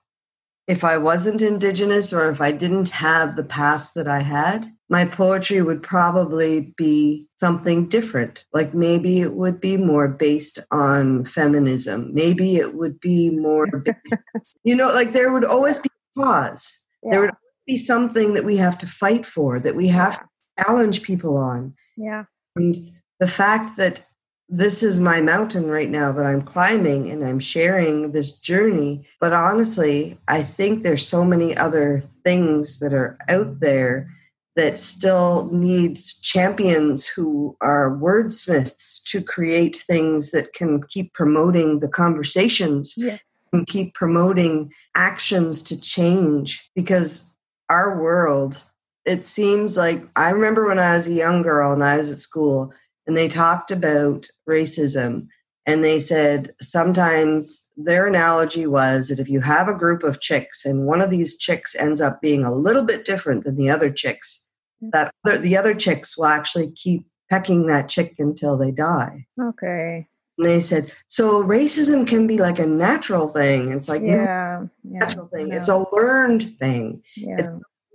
if 0.71 0.85
I 0.85 0.97
wasn't 0.97 1.41
Indigenous 1.41 2.13
or 2.13 2.29
if 2.29 2.39
I 2.39 2.53
didn't 2.53 2.91
have 2.91 3.35
the 3.35 3.43
past 3.43 3.93
that 3.95 4.07
I 4.07 4.19
had, 4.19 4.71
my 4.89 5.03
poetry 5.03 5.61
would 5.61 5.83
probably 5.83 6.73
be 6.77 7.27
something 7.35 7.89
different. 7.89 8.45
Like 8.53 8.73
maybe 8.73 9.19
it 9.19 9.33
would 9.33 9.59
be 9.59 9.75
more 9.75 10.07
based 10.07 10.59
on 10.71 11.25
feminism. 11.25 12.11
Maybe 12.13 12.55
it 12.55 12.73
would 12.73 13.01
be 13.01 13.31
more, 13.31 13.67
based, 13.85 14.15
you 14.63 14.73
know, 14.73 14.93
like 14.93 15.11
there 15.11 15.33
would 15.33 15.43
always 15.43 15.77
be 15.77 15.89
a 15.89 16.21
cause. 16.21 16.79
Yeah. 17.03 17.11
There 17.11 17.21
would 17.21 17.31
be 17.67 17.77
something 17.77 18.33
that 18.35 18.45
we 18.45 18.55
have 18.55 18.77
to 18.77 18.87
fight 18.87 19.25
for, 19.25 19.59
that 19.59 19.75
we 19.75 19.89
have 19.89 20.19
to 20.19 20.25
challenge 20.63 21.01
people 21.01 21.35
on. 21.35 21.73
Yeah. 21.97 22.23
And 22.55 22.93
the 23.19 23.27
fact 23.27 23.75
that 23.75 24.05
this 24.51 24.83
is 24.83 24.99
my 24.99 25.21
mountain 25.21 25.69
right 25.69 25.89
now 25.89 26.11
that 26.11 26.25
I'm 26.25 26.41
climbing 26.41 27.09
and 27.09 27.23
I'm 27.23 27.39
sharing 27.39 28.11
this 28.11 28.33
journey. 28.33 29.07
But 29.21 29.31
honestly, 29.31 30.19
I 30.27 30.43
think 30.43 30.83
there's 30.83 31.07
so 31.07 31.23
many 31.23 31.55
other 31.55 32.03
things 32.25 32.79
that 32.79 32.93
are 32.93 33.17
out 33.29 33.61
there 33.61 34.11
that 34.57 34.77
still 34.77 35.49
needs 35.53 36.19
champions 36.19 37.07
who 37.07 37.55
are 37.61 37.97
wordsmiths 37.97 39.01
to 39.05 39.23
create 39.23 39.85
things 39.87 40.31
that 40.31 40.51
can 40.51 40.83
keep 40.83 41.13
promoting 41.13 41.79
the 41.79 41.87
conversations 41.87 42.95
yes. 42.97 43.47
and 43.53 43.65
keep 43.67 43.93
promoting 43.93 44.69
actions 44.95 45.63
to 45.63 45.79
change 45.79 46.69
because 46.75 47.31
our 47.69 48.01
world 48.01 48.61
it 49.05 49.25
seems 49.25 49.75
like 49.75 50.03
I 50.15 50.29
remember 50.29 50.67
when 50.67 50.77
I 50.77 50.95
was 50.95 51.07
a 51.07 51.13
young 51.13 51.41
girl 51.41 51.73
and 51.73 51.83
I 51.83 51.97
was 51.97 52.11
at 52.11 52.19
school 52.19 52.71
and 53.07 53.17
they 53.17 53.27
talked 53.27 53.71
about 53.71 54.27
racism 54.47 55.27
and 55.65 55.83
they 55.83 55.99
said 55.99 56.53
sometimes 56.59 57.67
their 57.77 58.07
analogy 58.07 58.65
was 58.65 59.07
that 59.07 59.19
if 59.19 59.29
you 59.29 59.39
have 59.41 59.67
a 59.67 59.73
group 59.73 60.03
of 60.03 60.19
chicks 60.19 60.65
and 60.65 60.85
one 60.85 61.01
of 61.01 61.09
these 61.09 61.37
chicks 61.37 61.75
ends 61.75 62.01
up 62.01 62.21
being 62.21 62.43
a 62.43 62.53
little 62.53 62.83
bit 62.83 63.05
different 63.05 63.43
than 63.43 63.55
the 63.55 63.69
other 63.69 63.91
chicks 63.91 64.47
mm. 64.83 64.89
that 64.91 65.13
other, 65.25 65.37
the 65.37 65.57
other 65.57 65.73
chicks 65.73 66.17
will 66.17 66.25
actually 66.25 66.71
keep 66.71 67.05
pecking 67.29 67.67
that 67.67 67.87
chick 67.87 68.15
until 68.19 68.57
they 68.57 68.71
die 68.71 69.25
okay 69.41 70.07
and 70.37 70.47
they 70.47 70.61
said 70.61 70.91
so 71.07 71.43
racism 71.43 72.05
can 72.07 72.27
be 72.27 72.37
like 72.37 72.59
a 72.59 72.65
natural 72.65 73.27
thing 73.27 73.71
it's 73.71 73.87
like 73.87 74.01
yeah, 74.01 74.65
no, 74.83 74.99
natural 74.99 75.27
thing 75.27 75.49
no. 75.49 75.55
it's 75.55 75.69
a 75.69 75.85
learned 75.93 76.57
thing 76.57 77.01
yeah. 77.15 77.37
it's 77.37 77.47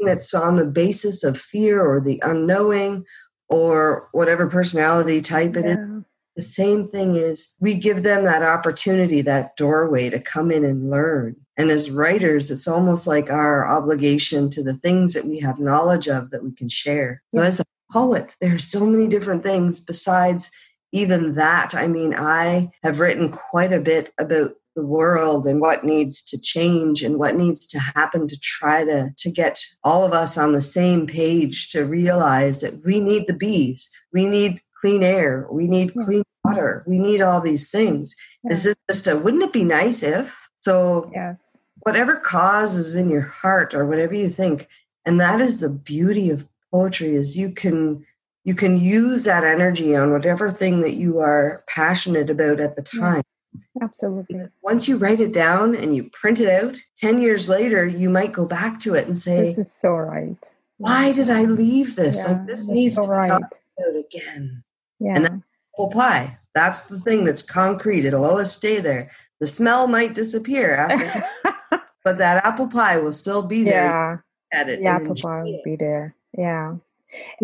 that's 0.05 0.35
on 0.35 0.57
the 0.57 0.65
basis 0.65 1.25
of 1.25 1.39
fear 1.39 1.85
or 1.85 2.01
the 2.01 2.21
unknowing 2.25 3.05
or 3.49 4.09
whatever 4.13 4.47
personality 4.47 5.21
type 5.21 5.57
it 5.57 5.65
yeah. 5.65 5.73
is. 5.73 6.03
The 6.37 6.43
same 6.43 6.89
thing 6.89 7.15
is 7.15 7.55
we 7.61 7.75
give 7.75 8.03
them 8.03 8.25
that 8.25 8.43
opportunity, 8.43 9.23
that 9.23 9.57
doorway 9.57 10.11
to 10.11 10.21
come 10.21 10.51
in 10.51 10.65
and 10.65 10.91
learn. 10.91 11.37
And 11.57 11.71
as 11.71 11.91
writers, 11.91 12.51
it's 12.51 12.69
almost 12.69 13.07
like 13.07 13.31
our 13.31 13.67
obligation 13.67 14.51
to 14.51 14.63
the 14.63 14.75
things 14.75 15.15
that 15.15 15.25
we 15.25 15.39
have 15.41 15.59
knowledge 15.59 16.09
of 16.09 16.31
that 16.31 16.45
we 16.45 16.53
can 16.53 16.69
share. 16.69 17.23
So 17.35 17.41
as 17.41 17.61
a 17.61 17.65
poet, 17.91 18.37
there 18.41 18.55
are 18.55 18.59
so 18.59 18.85
many 18.85 19.09
different 19.09 19.43
things 19.43 19.81
besides 19.81 20.51
even 20.97 21.35
that. 21.35 21.75
I 21.75 21.87
mean, 21.87 22.15
I 22.15 22.71
have 22.83 23.01
written 23.01 23.31
quite 23.31 23.73
a 23.73 23.81
bit 23.81 24.13
about 24.19 24.55
the 24.77 24.83
world 24.83 25.47
and 25.47 25.61
what 25.61 25.85
needs 25.85 26.23
to 26.23 26.39
change 26.39 27.03
and 27.03 27.19
what 27.19 27.35
needs 27.35 27.67
to 27.67 27.79
happen 27.79 28.29
to 28.29 28.39
try 28.39 28.85
to 28.85 29.11
to 29.17 29.31
get 29.31 29.59
all 29.83 30.05
of 30.05 30.13
us 30.13 30.37
on 30.37 30.53
the 30.53 30.61
same 30.61 31.07
page 31.07 31.71
to 31.71 31.85
realize 31.85 32.61
that 32.61 32.85
we 32.85 33.01
need 33.01 33.27
the 33.27 33.33
bees 33.33 33.91
we 34.13 34.27
need 34.27 34.61
clean 34.83 35.03
air 35.03 35.49
we 35.51 35.67
need 35.67 35.91
hmm. 35.93 36.03
clean 36.03 36.23
water 36.45 36.85
we 36.87 36.99
need 36.99 37.23
all 37.23 37.41
these 37.41 37.71
things 37.71 38.15
yeah. 38.45 38.51
this 38.51 38.67
is 38.67 38.77
just 38.91 39.07
a 39.07 39.17
wouldn't 39.17 39.43
it 39.43 39.53
be 39.53 39.65
nice 39.65 40.03
if 40.03 40.31
so 40.59 41.11
yes 41.15 41.57
whatever 41.81 42.17
cause 42.17 42.77
is 42.77 42.95
in 42.95 43.09
your 43.09 43.23
heart 43.23 43.73
or 43.73 43.87
whatever 43.87 44.15
you 44.15 44.29
think 44.29 44.69
and 45.07 45.19
that 45.19 45.41
is 45.41 45.59
the 45.59 45.71
beauty 45.71 46.29
of 46.29 46.47
poetry 46.71 47.15
is 47.15 47.39
you 47.39 47.51
can 47.51 48.05
you 48.47 48.55
can 48.55 48.81
use 48.81 49.25
that 49.25 49.45
energy 49.45 49.95
on 49.95 50.13
whatever 50.13 50.51
thing 50.51 50.81
that 50.81 50.95
you 50.95 51.19
are 51.19 51.65
passionate 51.67 52.31
about 52.31 52.61
at 52.61 52.77
the 52.77 52.83
time 52.83 53.23
Absolutely. 53.81 54.43
Once 54.63 54.89
you 54.89 54.97
write 54.97 55.21
it 55.21 55.33
down 55.33 55.75
and 55.75 55.95
you 55.95 56.05
print 56.11 56.41
it 56.41 56.49
out, 56.49 56.79
10 56.99 57.21
years 57.21 57.49
later, 57.49 57.87
you 57.87 58.09
might 58.09 58.33
go 58.33 58.45
back 58.45 58.81
to 58.81 58.95
it 58.95 59.07
and 59.07 59.19
say, 59.19 59.55
This 59.55 59.67
is 59.67 59.75
so 59.75 59.91
right. 59.91 60.37
Why 60.79 61.13
did 61.13 61.31
I 61.31 61.45
leave 61.45 61.97
this? 61.97 62.25
Yeah, 62.25 62.33
like, 62.33 62.47
this 62.47 62.69
needs 62.69 62.97
so 62.97 63.03
to 63.03 63.09
be 63.09 63.13
right. 63.13 63.31
about 63.31 63.53
again. 63.99 64.63
Yeah. 64.99 65.17
And 65.17 65.25
then 65.25 65.45
apple 65.75 65.89
pie. 65.89 66.39
That's 66.55 66.85
the 66.85 66.99
thing 66.99 67.25
that's 67.25 67.43
concrete. 67.43 68.05
It'll 68.07 68.25
always 68.25 68.51
stay 68.51 68.81
there. 68.81 69.11
The 69.41 69.47
smell 69.47 69.87
might 69.87 70.15
disappear 70.15 70.75
after, 70.75 71.25
but 72.05 72.19
that 72.19 72.45
apple 72.45 72.69
pie 72.69 72.99
will 72.99 73.13
still 73.13 73.43
be 73.43 73.65
there. 73.65 73.85
Yeah. 74.53 74.59
At 74.59 74.69
it 74.69 74.81
the 74.81 74.87
apple 74.87 75.15
pie 75.15 75.43
will 75.43 75.61
be 75.65 75.77
there. 75.77 76.15
Yeah. 76.37 76.77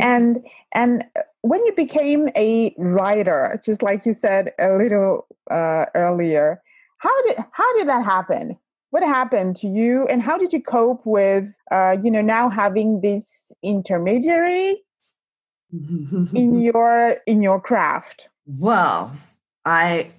And 0.01 0.45
and 0.73 1.05
when 1.43 1.65
you 1.65 1.73
became 1.73 2.29
a 2.37 2.75
writer, 2.79 3.61
just 3.65 3.83
like 3.83 4.07
you 4.07 4.15
said 4.15 4.53
a 4.59 4.77
little 4.77 5.27
uh, 5.51 5.87
earlier, 5.95 6.63
how 6.99 7.23
did 7.23 7.37
how 7.53 7.77
did 7.77 7.89
that 7.89 8.05
happen? 8.05 8.57
What 8.91 9.03
happened 9.03 9.57
to 9.57 9.67
you, 9.67 10.07
and 10.09 10.23
how 10.23 10.37
did 10.37 10.53
you 10.53 10.63
cope 10.63 11.05
with 11.05 11.55
uh, 11.71 11.97
you 12.03 12.11
know 12.11 12.23
now 12.23 12.49
having 12.49 13.01
this 13.01 13.53
intermediary 13.63 14.83
in 15.73 16.61
your 16.63 17.17
in 17.27 17.43
your 17.43 17.61
craft? 17.61 18.29
Well, 18.47 19.17
I 19.65 20.11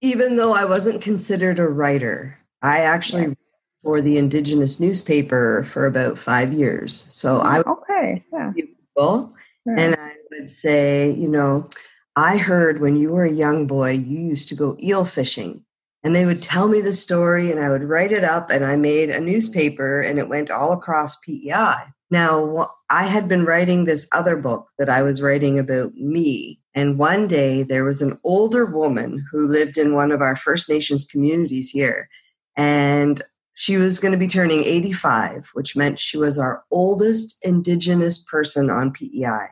even 0.00 0.36
though 0.36 0.52
I 0.52 0.64
wasn't 0.64 1.02
considered 1.02 1.58
a 1.58 1.68
writer, 1.68 2.38
I 2.62 2.80
actually 2.80 3.26
yes. 3.26 3.51
For 3.82 4.00
the 4.00 4.18
Indigenous 4.18 4.78
newspaper 4.78 5.64
for 5.64 5.86
about 5.86 6.18
five 6.18 6.52
years. 6.52 7.06
So 7.10 7.38
I 7.38 7.60
okay, 7.60 8.24
yeah 8.32 8.52
people. 8.94 9.34
Yeah. 9.66 9.74
And 9.78 9.94
I 9.96 10.14
would 10.30 10.50
say, 10.50 11.12
you 11.12 11.28
know, 11.28 11.68
I 12.16 12.36
heard 12.36 12.80
when 12.80 12.96
you 12.96 13.10
were 13.10 13.24
a 13.24 13.32
young 13.32 13.66
boy, 13.66 13.92
you 13.92 14.18
used 14.18 14.48
to 14.48 14.54
go 14.54 14.76
eel 14.82 15.04
fishing. 15.04 15.64
And 16.04 16.16
they 16.16 16.26
would 16.26 16.42
tell 16.42 16.66
me 16.68 16.80
the 16.80 16.92
story, 16.92 17.50
and 17.50 17.60
I 17.60 17.70
would 17.70 17.84
write 17.84 18.10
it 18.10 18.24
up, 18.24 18.50
and 18.50 18.64
I 18.64 18.74
made 18.74 19.08
a 19.08 19.20
newspaper, 19.20 20.00
and 20.00 20.18
it 20.18 20.28
went 20.28 20.50
all 20.50 20.72
across 20.72 21.16
PEI. 21.20 21.76
Now, 22.10 22.72
I 22.90 23.04
had 23.04 23.28
been 23.28 23.44
writing 23.44 23.84
this 23.84 24.08
other 24.12 24.36
book 24.36 24.68
that 24.78 24.88
I 24.90 25.02
was 25.02 25.22
writing 25.22 25.60
about 25.60 25.94
me. 25.94 26.60
And 26.74 26.98
one 26.98 27.28
day 27.28 27.62
there 27.62 27.84
was 27.84 28.02
an 28.02 28.18
older 28.24 28.66
woman 28.66 29.24
who 29.30 29.46
lived 29.46 29.78
in 29.78 29.94
one 29.94 30.10
of 30.10 30.20
our 30.20 30.34
First 30.34 30.68
Nations 30.68 31.06
communities 31.06 31.70
here. 31.70 32.08
And 32.56 33.22
she 33.54 33.76
was 33.76 33.98
going 33.98 34.12
to 34.12 34.18
be 34.18 34.28
turning 34.28 34.64
85, 34.64 35.50
which 35.52 35.76
meant 35.76 36.00
she 36.00 36.16
was 36.16 36.38
our 36.38 36.64
oldest 36.70 37.38
Indigenous 37.42 38.22
person 38.22 38.70
on 38.70 38.92
PEI. 38.92 39.46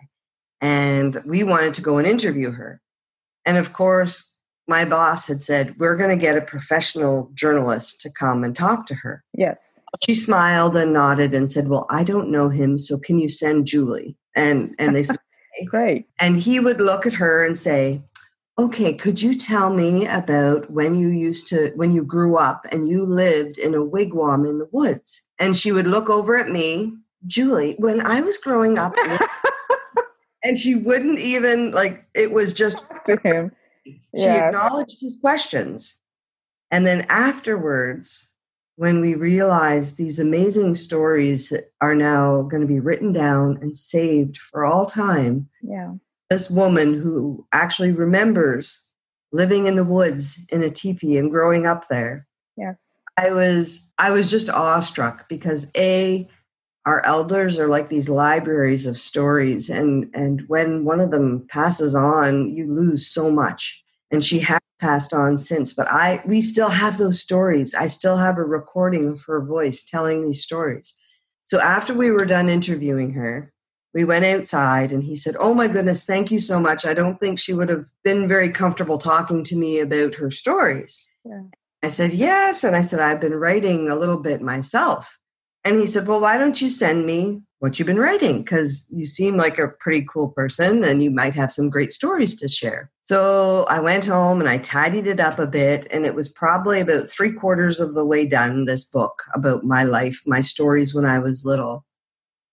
And 0.61 1.23
we 1.25 1.43
wanted 1.43 1.75
to 1.75 1.83
go 1.83 1.99
and 1.99 2.07
interview 2.07 2.51
her. 2.53 2.81
And 3.47 3.57
of 3.57 3.73
course, 3.73 4.37
my 4.69 4.85
boss 4.85 5.27
had 5.27 5.43
said, 5.43 5.75
We're 5.79 5.97
going 5.97 6.11
to 6.11 6.17
get 6.17 6.37
a 6.37 6.43
professional 6.43 7.31
journalist 7.35 8.01
to 8.03 8.11
come 8.11 8.45
and 8.45 8.55
talk 8.57 8.87
to 8.87 8.95
her. 8.97 9.25
Yes. 9.35 9.79
She 10.05 10.15
smiled 10.15 10.77
and 10.77 10.93
nodded 10.93 11.35
and 11.35 11.51
said, 11.51 11.69
Well, 11.69 11.87
I 11.91 12.05
don't 12.05 12.31
know 12.31 12.49
him, 12.49 12.79
so 12.79 12.99
can 12.99 13.19
you 13.19 13.29
send 13.29 13.67
Julie? 13.67 14.17
And 14.37 14.75
and 14.79 14.95
they 14.95 15.03
said, 15.03 15.19
Great. 15.67 16.07
and 16.21 16.37
he 16.37 16.61
would 16.61 16.81
look 16.81 17.07
at 17.07 17.15
her 17.15 17.45
and 17.45 17.59
say, 17.59 18.03
Okay, 18.59 18.93
could 18.93 19.23
you 19.23 19.37
tell 19.37 19.73
me 19.73 20.07
about 20.07 20.71
when 20.71 20.95
you 20.99 21.09
used 21.09 21.47
to, 21.49 21.73
when 21.77 21.93
you 21.93 22.05
grew 22.05 22.37
up 22.37 22.67
and 22.71 22.89
you 22.89 23.05
lived 23.05 23.57
in 23.57 23.75
a 23.75 23.79
wigwam 23.85 24.47
in 24.49 24.59
the 24.59 24.69
woods? 24.71 25.27
And 25.39 25.57
she 25.57 25.73
would 25.73 25.87
look 25.87 26.11
over 26.11 26.37
at 26.37 26.51
me, 26.51 26.95
Julie, 27.27 27.77
when 27.79 28.01
I 28.05 28.21
was 28.21 28.37
growing 28.39 28.77
up, 28.79 28.95
and 30.45 30.59
she 30.59 30.75
wouldn't 30.75 31.19
even, 31.21 31.71
like, 31.71 32.05
it 32.15 32.33
was 32.33 32.53
just, 32.53 32.85
to 33.07 33.17
him. 33.23 33.53
she 33.85 34.27
acknowledged 34.27 35.01
his 35.01 35.17
questions. 35.21 35.99
And 36.71 36.87
then 36.87 37.07
afterwards, 37.09 38.35
when 38.77 39.01
we 39.01 39.15
realized 39.15 39.97
these 39.97 40.19
amazing 40.19 40.75
stories 40.75 41.49
that 41.49 41.73
are 41.81 41.95
now 41.95 42.43
going 42.43 42.61
to 42.63 42.67
be 42.67 42.81
written 42.81 43.13
down 43.13 43.59
and 43.61 43.77
saved 43.77 44.37
for 44.39 44.65
all 44.65 44.87
time, 44.87 45.49
Yeah. 45.63 45.95
This 46.31 46.49
woman 46.49 46.95
who 46.95 47.47
actually 47.53 47.93
remembers 47.93 48.89
living 49.33 49.67
in 49.67 49.77
the 49.77 49.85
woods 49.85 50.41
in 50.51 50.63
a 50.63 50.71
teepee 50.71 51.19
and 51.19 51.31
growing 51.31 51.67
up 51.67 51.89
there. 51.89 52.27
Yes. 52.57 52.97
i 53.17 53.33
was 53.33 53.91
i 53.99 54.11
was 54.11 54.31
just 54.31 54.51
awestruck 54.51 55.29
because 55.29 55.71
a 55.77 56.29
our 56.87 57.05
elders 57.07 57.59
are 57.59 57.69
like 57.69 57.89
these 57.89 58.09
libraries 58.09 58.87
of 58.87 58.99
stories 58.99 59.71
and 59.71 60.11
and 60.15 60.43
when 60.49 60.85
one 60.85 61.01
of 61.01 61.11
them 61.11 61.47
passes 61.49 61.95
on 61.95 62.51
you 62.55 62.73
lose 62.73 63.07
so 63.07 63.31
much. 63.31 63.83
And 64.13 64.25
she 64.25 64.41
has 64.41 64.59
passed 64.81 65.13
on 65.15 65.39
since 65.39 65.73
but 65.73 65.87
i 65.91 66.23
we 66.27 66.43
still 66.43 66.71
have 66.71 66.99
those 66.99 67.21
stories. 67.21 67.75
I 67.75 67.87
still 67.87 68.17
have 68.17 68.39
a 68.39 68.45
recording 68.45 69.09
of 69.09 69.23
her 69.27 69.41
voice 69.45 69.85
telling 69.85 70.23
these 70.23 70.43
stories. 70.43 70.95
So 71.47 71.61
after 71.61 71.95
we 71.95 72.11
were 72.11 72.27
done 72.27 72.49
interviewing 72.49 73.13
her 73.13 73.53
we 73.95 74.05
went 74.05 74.25
outside 74.25 74.93
and 74.93 75.05
he 75.05 75.17
said 75.17 75.37
oh 75.39 75.55
my 75.55 75.69
goodness 75.69 76.05
thank 76.05 76.31
you 76.31 76.41
so 76.41 76.61
much. 76.61 76.85
I 76.87 76.95
don't 76.95 77.19
think 77.19 77.39
she 77.39 77.53
would 77.53 77.69
have 77.69 77.85
been 78.05 78.29
very 78.29 78.51
comfortable 78.51 78.99
talking 78.99 79.43
to 79.45 79.57
me 79.57 79.79
about 79.79 80.15
her 80.15 80.31
stories. 80.31 80.99
Yeah. 81.25 81.43
i 81.83 81.89
said 81.89 82.13
yes. 82.13 82.65
And 82.65 82.77
i 82.77 82.83
said 82.83 83.01
i've 83.01 83.21
been 83.21 83.35
writing 83.35 83.89
a 83.89 83.97
little 83.97 84.19
bit 84.19 84.41
myself. 84.43 85.19
And 85.65 85.77
he 85.77 85.87
said 85.87 86.07
well 86.07 86.21
why 86.21 86.39
don't 86.39 86.61
you 86.61 86.71
send 86.71 87.07
me 87.07 87.43
what 87.59 87.79
you've 87.79 87.87
been 87.87 87.99
writing? 87.99 88.39
Because 88.39 88.87
you 88.89 89.05
seem 89.05 89.37
like 89.37 89.59
a 89.59 89.69
pretty 89.69 90.07
cool 90.11 90.29
person 90.29 90.83
and 90.83 91.03
you 91.03 91.11
might 91.11 91.35
have 91.35 91.53
some 91.53 91.69
great 91.69 91.93
stories 91.93 92.35
to 92.37 92.49
share. 92.49 92.91
So 93.03 93.65
i 93.69 93.81
went 93.81 94.07
home 94.07 94.41
and 94.41 94.49
i 94.49 94.59
tidied 94.59 95.09
it 95.09 95.21
up 95.21 95.39
a 95.39 95.47
bit 95.47 95.87
and 95.91 96.07
it 96.07 96.15
was 96.15 96.29
probably 96.29 96.81
about 96.81 97.09
three 97.09 97.33
quarters 97.33 97.81
of 97.81 97.95
the 97.95 98.05
way 98.05 98.25
done 98.25 98.67
this 98.67 98.85
book 98.85 99.25
about 99.35 99.65
my 99.65 99.83
life 99.83 100.23
my 100.27 100.41
stories 100.41 100.95
when 100.95 101.05
i 101.05 101.19
was 101.19 101.45
little 101.45 101.85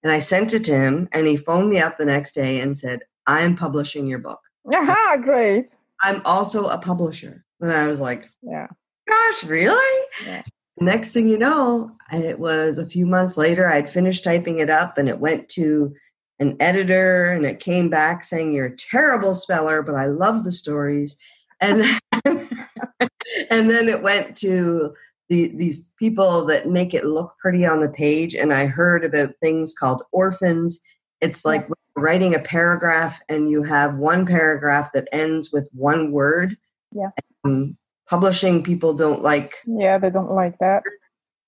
and 0.03 0.11
I 0.11 0.19
sent 0.19 0.53
it 0.53 0.63
to 0.65 0.75
him, 0.75 1.09
and 1.11 1.27
he 1.27 1.37
phoned 1.37 1.69
me 1.69 1.79
up 1.79 1.97
the 1.97 2.05
next 2.05 2.33
day 2.33 2.59
and 2.59 2.77
said, 2.77 3.01
I'm 3.25 3.55
publishing 3.55 4.07
your 4.07 4.19
book. 4.19 4.39
Aha, 4.71 5.17
great. 5.21 5.75
I'm 6.03 6.21
also 6.25 6.67
a 6.67 6.77
publisher. 6.77 7.43
And 7.59 7.71
I 7.71 7.87
was 7.87 7.99
like, 7.99 8.29
Yeah. 8.41 8.67
gosh, 9.07 9.43
really? 9.43 10.05
Yeah. 10.25 10.43
Next 10.79 11.11
thing 11.11 11.27
you 11.27 11.37
know, 11.37 11.91
it 12.11 12.39
was 12.39 12.77
a 12.77 12.85
few 12.85 13.05
months 13.05 13.35
later, 13.37 13.67
I'd 13.67 13.89
finished 13.89 14.23
typing 14.23 14.59
it 14.59 14.69
up 14.69 14.97
and 14.97 15.09
it 15.09 15.19
went 15.19 15.49
to 15.49 15.95
an 16.39 16.55
editor 16.59 17.31
and 17.31 17.45
it 17.45 17.59
came 17.59 17.89
back 17.89 18.23
saying, 18.23 18.53
You're 18.53 18.67
a 18.67 18.77
terrible 18.77 19.33
speller, 19.33 19.81
but 19.81 19.95
I 19.95 20.05
love 20.05 20.43
the 20.43 20.51
stories. 20.51 21.17
And 21.59 21.81
then, 21.81 21.99
and 23.49 23.69
then 23.69 23.89
it 23.89 24.03
went 24.03 24.37
to 24.37 24.93
the, 25.29 25.47
these 25.55 25.89
people 25.99 26.45
that 26.45 26.69
make 26.69 26.93
it 26.93 27.05
look 27.05 27.35
pretty 27.39 27.65
on 27.65 27.81
the 27.81 27.89
page. 27.89 28.33
And 28.35 28.53
I 28.53 28.65
heard 28.67 29.03
about 29.03 29.33
things 29.41 29.73
called 29.73 30.03
orphans. 30.11 30.79
It's 31.21 31.43
like 31.45 31.63
Yes. 31.67 31.89
writing 31.95 32.33
a 32.35 32.39
paragraph 32.39 33.19
and 33.27 33.49
you 33.49 33.63
have 33.63 33.95
one 33.95 34.25
paragraph 34.25 34.91
that 34.93 35.07
ends 35.11 35.51
with 35.51 35.69
one 35.73 36.11
word. 36.11 36.57
Yes. 36.93 37.13
Um, 37.43 37.77
publishing 38.09 38.63
people 38.63 38.93
don't 38.93 39.21
like, 39.21 39.55
Yeah, 39.65 39.97
they 39.97 40.09
don't 40.09 40.31
like 40.31 40.57
that. 40.59 40.83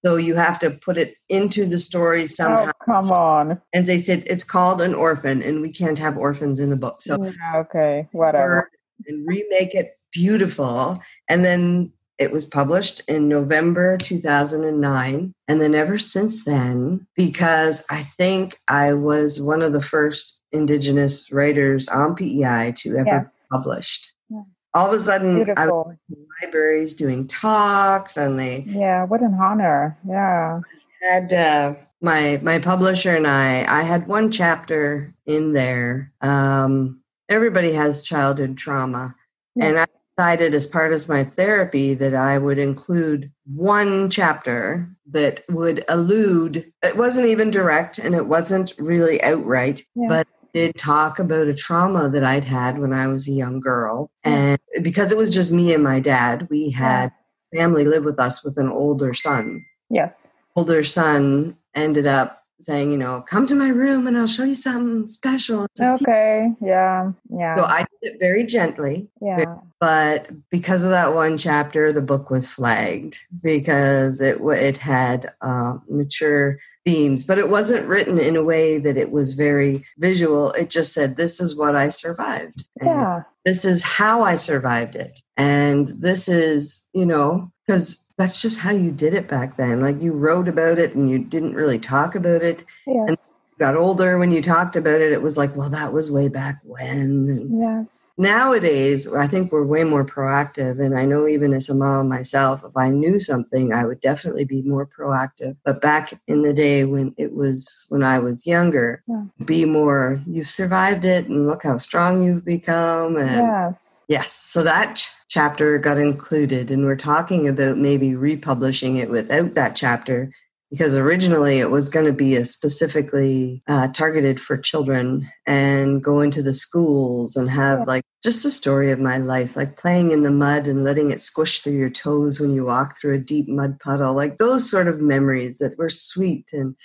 so 0.03 0.15
you 0.17 0.35
have 0.35 0.59
to 0.59 0.71
put 0.71 0.97
it 0.97 1.15
into 1.29 1.65
the 1.65 1.79
story 1.79 2.27
somehow. 2.27 2.71
Oh, 2.71 2.85
come 2.85 3.11
on. 3.11 3.61
And 3.73 3.85
they 3.85 3.99
said 3.99 4.23
it's 4.27 4.43
called 4.43 4.81
an 4.81 4.93
orphan, 4.95 5.41
and 5.43 5.61
we 5.61 5.69
can't 5.71 5.99
have 5.99 6.17
orphans 6.17 6.59
in 6.59 6.69
the 6.69 6.75
book. 6.77 7.01
So 7.01 7.21
yeah, 7.23 7.57
okay, 7.59 8.07
whatever. 8.11 8.69
and 9.07 9.25
remake 9.27 9.73
it 9.75 9.97
beautiful. 10.11 11.01
And 11.29 11.45
then 11.45 11.91
it 12.19 12.31
was 12.33 12.45
published 12.45 13.01
in 13.07 13.27
November 13.29 13.97
2009. 13.97 15.33
And 15.47 15.61
then 15.61 15.73
ever 15.73 15.97
since 15.97 16.43
then, 16.43 17.07
because 17.15 17.83
I 17.89 18.03
think 18.03 18.59
I 18.67 18.93
was 18.93 19.41
one 19.41 19.61
of 19.61 19.73
the 19.73 19.81
first 19.81 20.39
Indigenous 20.51 21.31
writers 21.31 21.87
on 21.87 22.15
PEI 22.15 22.73
to 22.77 22.97
ever 22.97 23.05
Yes. 23.23 23.45
published. 23.51 24.13
Yeah. 24.29 24.41
All 24.73 24.87
of 24.93 24.99
a 24.99 25.01
sudden, 25.01 25.35
I 25.35 25.37
was 25.37 25.45
Beautiful. 25.45 25.93
in 26.09 26.25
libraries 26.43 26.93
doing 26.93 27.25
talks, 27.27 28.17
and 28.17 28.37
they 28.39 28.65
Yeah, 28.67 29.05
what 29.05 29.21
an 29.21 29.35
honor. 29.35 29.97
Yeah. 30.07 30.59
had 31.01 31.31
uh, 31.31 31.75
my 32.01 32.39
my 32.43 32.59
publisher 32.59 33.15
and 33.15 33.25
I. 33.27 33.63
I 33.67 33.83
had 33.83 34.07
one 34.07 34.31
chapter 34.31 35.13
in 35.25 35.53
there. 35.53 36.11
Um, 36.21 37.01
everybody 37.29 37.71
has 37.73 38.03
childhood 38.03 38.57
trauma, 38.57 39.15
and 39.61 39.77
I 39.77 39.81
Yes. 39.81 39.98
Decided 40.19 40.53
as 40.53 40.67
part 40.67 40.91
of 40.91 41.07
my 41.07 41.23
therapy 41.23 41.93
that 41.93 42.13
I 42.13 42.37
would 42.37 42.59
include 42.59 43.31
one 43.45 44.09
chapter 44.09 44.93
that 45.11 45.43
would 45.47 45.85
allude. 45.87 46.73
It 46.83 46.97
wasn't 46.97 47.27
even 47.27 47.51
direct, 47.51 47.99
and 47.99 48.13
it 48.13 48.27
wasn't 48.27 48.73
really 48.77 49.23
outright, 49.23 49.85
but 49.95 50.27
did 50.53 50.75
talk 50.77 51.19
about 51.19 51.47
a 51.47 51.53
trauma 51.53 52.09
that 52.09 52.25
I'd 52.25 52.43
had 52.43 52.79
when 52.79 52.91
I 52.91 53.07
was 53.07 53.29
a 53.29 53.31
young 53.31 53.61
girl. 53.61 54.11
And 54.25 54.59
because 54.81 55.13
it 55.13 55.17
was 55.17 55.29
just 55.29 55.53
me 55.53 55.73
and 55.73 55.85
my 55.85 56.01
dad, 56.01 56.49
we 56.49 56.69
had 56.69 57.13
family 57.55 57.85
live 57.85 58.03
with 58.03 58.19
us 58.19 58.43
with 58.43 58.57
an 58.57 58.67
older 58.67 59.13
son 59.13 59.65
Yes. 59.89 60.29
older 60.57 60.83
son 60.83 61.55
ended 61.73 62.05
up 62.05 62.38
saying, 62.61 62.91
you 62.91 62.97
know, 62.97 63.21
come 63.21 63.47
to 63.47 63.55
my 63.55 63.69
room 63.69 64.05
and 64.07 64.17
I'll 64.17 64.27
show 64.27 64.43
you 64.43 64.55
something 64.55 65.07
special. 65.07 65.67
Just- 65.77 66.01
Okay. 66.01 66.53
Yeah. 66.61 67.11
Yeah. 67.29 67.55
So 67.55 67.63
I 67.63 67.79
did 67.79 68.13
it 68.13 68.19
very 68.19 68.45
gently, 68.45 69.09
yeah. 69.21 69.55
but 69.79 70.29
because 70.49 70.83
of 70.83 70.89
that 70.91 71.13
one 71.15 71.37
chapter, 71.37 71.91
the 71.91 72.01
book 72.01 72.29
was 72.29 72.49
flagged 72.49 73.17
because 73.41 74.21
it 74.21 74.37
it 74.41 74.77
had 74.77 75.31
uh, 75.41 75.77
mature 75.89 76.59
themes, 76.85 77.23
but 77.25 77.37
it 77.37 77.49
wasn't 77.49 77.87
written 77.87 78.17
in 78.17 78.35
a 78.35 78.43
way 78.43 78.77
that 78.77 78.97
it 78.97 79.11
was 79.11 79.33
very 79.33 79.85
visual. 79.97 80.51
It 80.53 80.69
just 80.69 80.93
said, 80.93 81.15
"This 81.15 81.39
is 81.39 81.55
what 81.55 81.75
I 81.75 81.89
survived." 81.89 82.65
And 82.79 82.89
Yeah. 82.89 83.23
this 83.45 83.63
is 83.65 83.83
how 83.83 84.21
I 84.23 84.35
survived 84.35 84.95
it. 84.95 85.19
And 85.37 85.93
this 85.99 86.27
is, 86.27 86.87
you 86.93 87.05
know, 87.05 87.51
because 87.67 88.05
that's 88.19 88.41
just 88.41 88.59
how 88.59 88.71
you 88.71 88.91
did 88.91 89.13
it 89.13 89.29
back 89.29 89.55
then. 89.55 89.81
Like 89.81 90.01
you 90.01 90.11
wrote 90.11 90.49
about 90.49 90.77
it 90.77 90.93
and 90.93 91.09
you 91.09 91.19
didn't 91.19 91.55
really 91.55 91.79
talk 91.79 92.15
about 92.15 92.43
it. 92.43 92.65
Yes. 92.85 93.33
Got 93.59 93.75
older 93.75 94.17
when 94.17 94.31
you 94.31 94.41
talked 94.41 94.77
about 94.77 95.01
it, 95.01 95.11
it 95.11 95.21
was 95.21 95.37
like, 95.37 95.53
well, 95.53 95.69
that 95.69 95.91
was 95.91 96.09
way 96.09 96.29
back 96.29 96.59
when. 96.63 97.59
Yes. 97.59 98.13
nowadays, 98.17 99.11
I 99.13 99.27
think 99.27 99.51
we're 99.51 99.65
way 99.65 99.83
more 99.83 100.05
proactive. 100.05 100.79
And 100.79 100.97
I 100.97 101.03
know 101.03 101.27
even 101.27 101.53
as 101.53 101.67
a 101.67 101.75
mom 101.75 102.07
myself, 102.07 102.63
if 102.63 102.77
I 102.77 102.89
knew 102.89 103.19
something, 103.19 103.73
I 103.73 103.83
would 103.85 103.99
definitely 103.99 104.45
be 104.45 104.61
more 104.61 104.87
proactive. 104.87 105.57
But 105.65 105.81
back 105.81 106.13
in 106.27 106.41
the 106.41 106.53
day 106.53 106.85
when 106.85 107.13
it 107.17 107.33
was 107.35 107.85
when 107.89 108.01
I 108.01 108.17
was 108.19 108.47
younger, 108.47 109.03
Yeah. 109.07 109.23
be 109.43 109.65
more, 109.65 110.21
you've 110.25 110.47
survived 110.47 111.03
it 111.03 111.27
and 111.27 111.45
look 111.45 111.63
how 111.63 111.75
strong 111.75 112.23
you've 112.23 112.45
become. 112.45 113.17
And 113.17 113.41
Yes. 113.45 114.01
Yes. 114.07 114.31
So 114.31 114.63
that 114.63 114.95
ch- 114.95 115.09
chapter 115.27 115.77
got 115.79 115.97
included, 115.97 116.71
and 116.71 116.85
we're 116.85 116.95
talking 116.95 117.45
about 117.47 117.77
maybe 117.77 118.15
republishing 118.15 118.95
it 118.95 119.09
without 119.09 119.53
that 119.55 119.75
chapter 119.75 120.31
because 120.69 120.95
originally 120.95 121.59
it 121.59 121.71
was 121.71 121.89
going 121.89 122.05
to 122.05 122.13
be 122.13 122.35
a 122.35 122.45
specifically 122.45 123.63
uh, 123.67 123.87
targeted 123.87 124.39
for 124.39 124.57
children 124.57 125.29
and 125.47 126.03
go 126.03 126.21
into 126.21 126.43
the 126.43 126.53
schools 126.53 127.35
and 127.35 127.49
have 127.49 127.87
like 127.87 128.03
just 128.23 128.45
a 128.45 128.51
story 128.51 128.91
of 128.91 128.99
my 128.99 129.17
life 129.17 129.55
like 129.55 129.77
playing 129.77 130.11
in 130.11 130.23
the 130.23 130.31
mud 130.31 130.67
and 130.67 130.83
letting 130.83 131.11
it 131.11 131.21
squish 131.21 131.61
through 131.61 131.73
your 131.73 131.89
toes 131.89 132.39
when 132.39 132.53
you 132.53 132.65
walk 132.65 132.99
through 132.99 133.15
a 133.15 133.19
deep 133.19 133.47
mud 133.47 133.79
puddle 133.79 134.13
like 134.13 134.37
those 134.37 134.69
sort 134.69 134.87
of 134.87 135.01
memories 135.01 135.57
that 135.57 135.77
were 135.77 135.89
sweet 135.89 136.45
and 136.53 136.75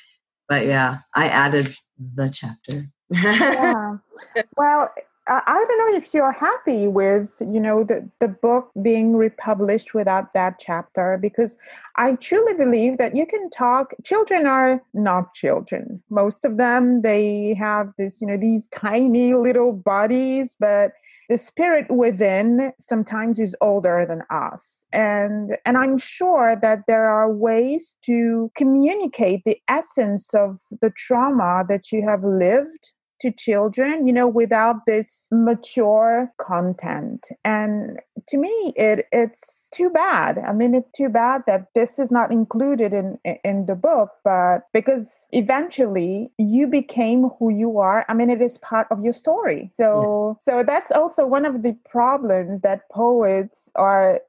but 0.49 0.65
yeah 0.65 0.99
i 1.15 1.27
added 1.27 1.75
the 1.99 2.29
chapter. 2.29 2.89
Yeah. 3.11 3.99
Well 4.57 4.93
I 5.27 5.65
don't 5.67 5.79
know 5.79 5.97
if 5.97 6.13
you're 6.13 6.33
happy 6.33 6.87
with, 6.87 7.33
you 7.41 7.61
know, 7.61 7.83
the, 7.83 8.09
the 8.21 8.29
book 8.29 8.71
being 8.83 9.17
republished 9.17 9.95
without 9.95 10.35
that 10.35 10.59
chapter, 10.59 11.19
because 11.21 11.57
I 11.97 12.17
truly 12.17 12.53
believe 12.53 12.99
that 12.99 13.17
you 13.17 13.25
can 13.25 13.49
talk. 13.49 13.95
Children 14.05 14.47
are 14.47 14.83
not 14.93 15.33
children. 15.35 16.03
Most 16.11 16.45
of 16.45 16.59
them, 16.59 17.01
they 17.01 17.55
have 17.55 17.93
this, 17.97 18.21
you 18.21 18.27
know, 18.27 18.37
these 18.37 18.69
tiny 18.69 19.33
little 19.35 19.73
bodies, 19.73 20.57
but 20.61 20.93
the 21.31 21.39
spirit 21.39 21.91
within 21.91 22.73
sometimes 22.79 23.39
is 23.39 23.57
older 23.63 24.05
than 24.07 24.23
us 24.31 24.87
and 24.93 25.57
and 25.65 25.79
i'm 25.79 25.97
sure 25.97 26.55
that 26.55 26.83
there 26.87 27.09
are 27.09 27.33
ways 27.33 27.97
to 28.03 28.51
communicate 28.57 29.41
the 29.47 29.57
essence 29.69 30.35
of 30.35 30.61
the 30.83 30.91
trauma 30.91 31.65
that 31.67 31.91
you 31.91 32.07
have 32.07 32.23
lived 32.23 32.93
to 33.25 33.33
children, 33.33 34.07
you 34.07 34.13
know, 34.13 34.29
without 34.29 34.85
this 34.87 35.29
mature 35.33 36.31
content. 36.39 37.29
And 37.43 37.99
to 38.29 38.37
me, 38.37 38.75
it 38.77 39.07
it's 39.13 39.69
too 39.73 39.89
bad. 39.89 40.39
I 40.39 40.53
mean, 40.53 40.75
it's 40.75 40.91
too 40.93 41.09
bad 41.09 41.43
that 41.47 41.69
this 41.75 41.99
is 41.99 42.11
not 42.11 42.31
included 42.31 42.93
in 42.93 43.19
in 43.43 43.65
the 43.65 43.75
book, 43.75 44.11
but 44.25 44.67
because 44.75 45.27
eventually 45.33 46.31
you 46.39 46.67
became 46.67 47.31
who 47.39 47.49
you 47.49 47.79
are. 47.79 48.05
I 48.11 48.15
mean, 48.15 48.29
it 48.29 48.43
is 48.43 48.59
part 48.59 48.87
of 48.91 49.03
your 49.03 49.15
story. 49.15 49.71
So 49.75 50.37
yeah. 50.47 50.53
so 50.53 50.63
that's 50.63 50.93
also 50.93 51.27
one 51.27 51.47
of 51.47 51.63
the 51.63 51.73
problems 51.89 52.61
that 52.61 52.89
poets 52.91 53.71
are 53.75 54.21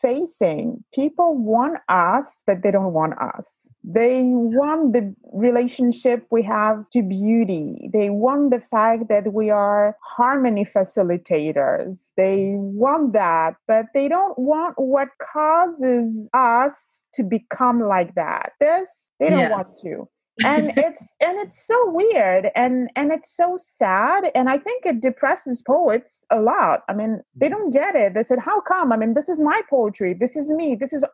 facing. 0.00 0.82
People 0.92 1.36
want 1.36 1.78
us, 1.88 2.42
but 2.46 2.62
they 2.62 2.70
don't 2.70 2.92
want 2.92 3.14
us. 3.18 3.68
They 3.82 4.22
want 4.24 4.92
the 4.92 5.14
relationship 5.32 6.26
we 6.30 6.42
have 6.42 6.88
to 6.90 7.02
beauty. 7.02 7.90
They 7.92 8.10
want 8.10 8.50
the 8.50 8.62
fact 8.70 9.08
that 9.08 9.32
we 9.32 9.50
are 9.50 9.96
harmony 10.02 10.64
facilitators. 10.64 12.10
They 12.16 12.54
want 12.56 13.12
that, 13.12 13.56
but 13.68 13.86
they 13.94 14.08
don't 14.08 14.38
want 14.38 14.74
what 14.78 15.08
causes 15.20 16.28
us 16.32 17.04
to 17.14 17.22
become 17.22 17.80
like 17.80 18.14
that. 18.14 18.52
This, 18.60 19.10
they 19.20 19.30
don't 19.30 19.38
yeah. 19.40 19.50
want 19.50 19.76
to 19.82 20.08
and 20.42 20.72
it's 20.76 21.14
and 21.20 21.38
it's 21.38 21.66
so 21.66 21.90
weird 21.90 22.50
and 22.56 22.90
and 22.96 23.12
it's 23.12 23.36
so 23.36 23.56
sad 23.56 24.30
and 24.34 24.48
i 24.48 24.58
think 24.58 24.84
it 24.84 25.00
depresses 25.00 25.62
poets 25.62 26.24
a 26.30 26.40
lot. 26.40 26.82
I 26.88 26.94
mean 26.94 27.22
they 27.34 27.48
mm-hmm. 27.48 27.56
don't 27.56 27.70
get 27.70 27.94
it. 27.94 28.14
They 28.14 28.22
said 28.24 28.38
how 28.38 28.60
come? 28.60 28.92
I 28.92 28.96
mean 28.96 29.14
this 29.14 29.28
is 29.28 29.38
my 29.38 29.60
poetry. 29.68 30.14
This 30.14 30.36
is 30.36 30.50
me. 30.50 30.74
This 30.74 30.92
is 30.92 31.04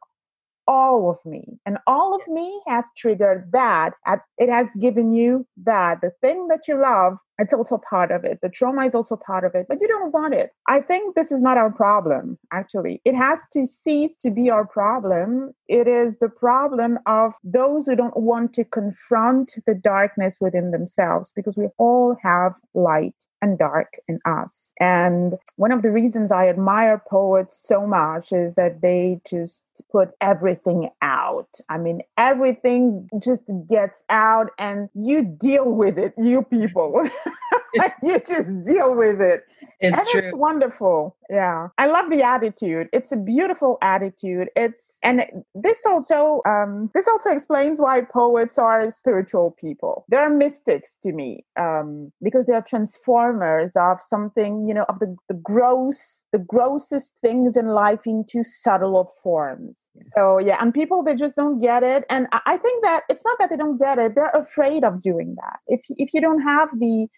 all 0.67 1.11
of 1.11 1.19
me. 1.25 1.59
And 1.67 1.79
all 1.87 2.15
of 2.15 2.27
me 2.29 2.63
has 2.69 2.87
triggered 2.97 3.51
that 3.53 3.95
it 4.39 4.49
has 4.49 4.73
given 4.77 5.11
you 5.11 5.47
that 5.65 6.01
the 6.01 6.13
thing 6.21 6.47
that 6.49 6.69
you 6.69 6.81
love 6.81 7.19
it's 7.41 7.53
also 7.53 7.79
part 7.79 8.11
of 8.11 8.25
it. 8.25 8.39
The 8.43 8.49
trauma 8.49 8.85
is 8.87 8.95
also 8.95 9.17
part 9.17 9.45
of 9.45 9.55
it, 9.55 9.67
but 9.69 9.81
you 9.81 9.89
don't 9.89 10.13
want 10.13 10.35
it. 10.35 10.53
I 10.69 10.81
think 10.81 11.15
this 11.15 11.33
is 11.33 11.43
not 11.43 11.59
our 11.59 11.73
problem, 11.73 12.39
actually. 12.53 13.01
It 13.05 13.15
has 13.15 13.41
to 13.53 13.67
cease 13.67 14.15
to 14.17 14.31
be 14.31 14.51
our 14.51 14.67
problem. 14.67 15.53
It 15.67 15.89
is 15.89 16.19
the 16.19 16.29
problem 16.29 16.99
of 17.07 17.33
those 17.43 17.87
who 17.87 17.97
don't 17.97 18.17
want 18.17 18.53
to 18.55 18.65
confront 18.65 19.55
the 19.67 19.75
darkness 19.75 20.39
within 20.41 20.71
themselves 20.71 21.33
because 21.35 21.57
we 21.57 21.69
all 21.79 22.17
have 22.23 22.55
light 22.75 23.15
and 23.43 23.59
dark 23.59 23.95
in 24.09 24.21
us. 24.25 24.73
And 24.81 25.35
one 25.57 25.73
of 25.73 25.83
the 25.83 25.91
reasons 25.91 26.31
I 26.31 26.49
admire 26.49 27.03
poets 27.09 27.57
so 27.67 27.87
much 27.87 28.33
is 28.33 28.55
that 28.55 28.83
they 28.83 29.21
just 29.29 29.65
put 29.91 30.11
everything 30.21 30.91
out. 31.03 31.49
I 31.69 31.79
mean, 31.79 32.03
everything 32.17 33.09
just 33.23 33.43
gets 33.69 34.05
out 34.11 34.51
and 34.59 34.89
you 34.95 35.23
deal 35.23 35.71
with 35.71 35.99
it, 35.99 36.15
you 36.19 36.43
people. 36.43 37.09
you 38.03 38.21
just 38.21 38.65
deal 38.65 38.95
with 38.95 39.21
it. 39.21 39.45
It's 39.81 39.99
and 39.99 40.09
true. 40.09 40.21
It's 40.21 40.37
wonderful. 40.37 41.17
Yeah. 41.31 41.69
I 41.79 41.87
love 41.87 42.11
the 42.11 42.23
attitude. 42.23 42.89
It's 42.93 43.13
a 43.13 43.17
beautiful 43.17 43.79
attitude. 43.83 44.49
It's 44.57 44.99
and 45.03 45.25
this 45.55 45.85
also 45.87 46.43
um 46.47 46.91
this 46.95 47.09
also 47.09 47.31
explains 47.31 47.81
why 47.81 48.03
poets 48.03 48.59
are 48.59 48.91
spiritual 48.93 49.57
people. 49.61 50.05
They're 50.09 50.31
mystics 50.31 50.97
to 51.03 51.13
me. 51.13 51.45
Um 51.59 52.13
because 52.23 52.47
they 52.47 52.53
are 52.53 52.63
transformers 52.63 53.73
of 53.77 54.03
something, 54.03 54.69
you 54.69 54.75
know, 54.75 54.85
of 54.89 54.99
the, 54.99 55.17
the 55.29 55.35
gross, 55.35 56.25
the 56.33 56.39
grossest 56.39 57.15
things 57.23 57.57
in 57.57 57.69
life 57.69 58.01
into 58.05 58.45
subtler 58.45 59.05
forms. 59.23 59.89
So 60.17 60.39
yeah, 60.39 60.59
and 60.61 60.75
people 60.75 61.03
they 61.03 61.15
just 61.15 61.37
don't 61.37 61.61
get 61.61 61.83
it. 61.83 62.05
And 62.11 62.27
I 62.33 62.59
think 62.59 62.85
that 62.85 63.05
it's 63.09 63.25
not 63.25 63.39
that 63.39 63.51
they 63.51 63.57
don't 63.57 63.79
get 63.79 63.99
it, 63.99 64.15
they're 64.15 64.31
afraid 64.31 64.85
of 64.85 65.01
doing 65.01 65.37
that. 65.37 65.61
If 65.69 65.81
if 65.89 66.13
you 66.13 66.21
don't 66.21 66.43
have 66.43 66.69
the 66.79 67.09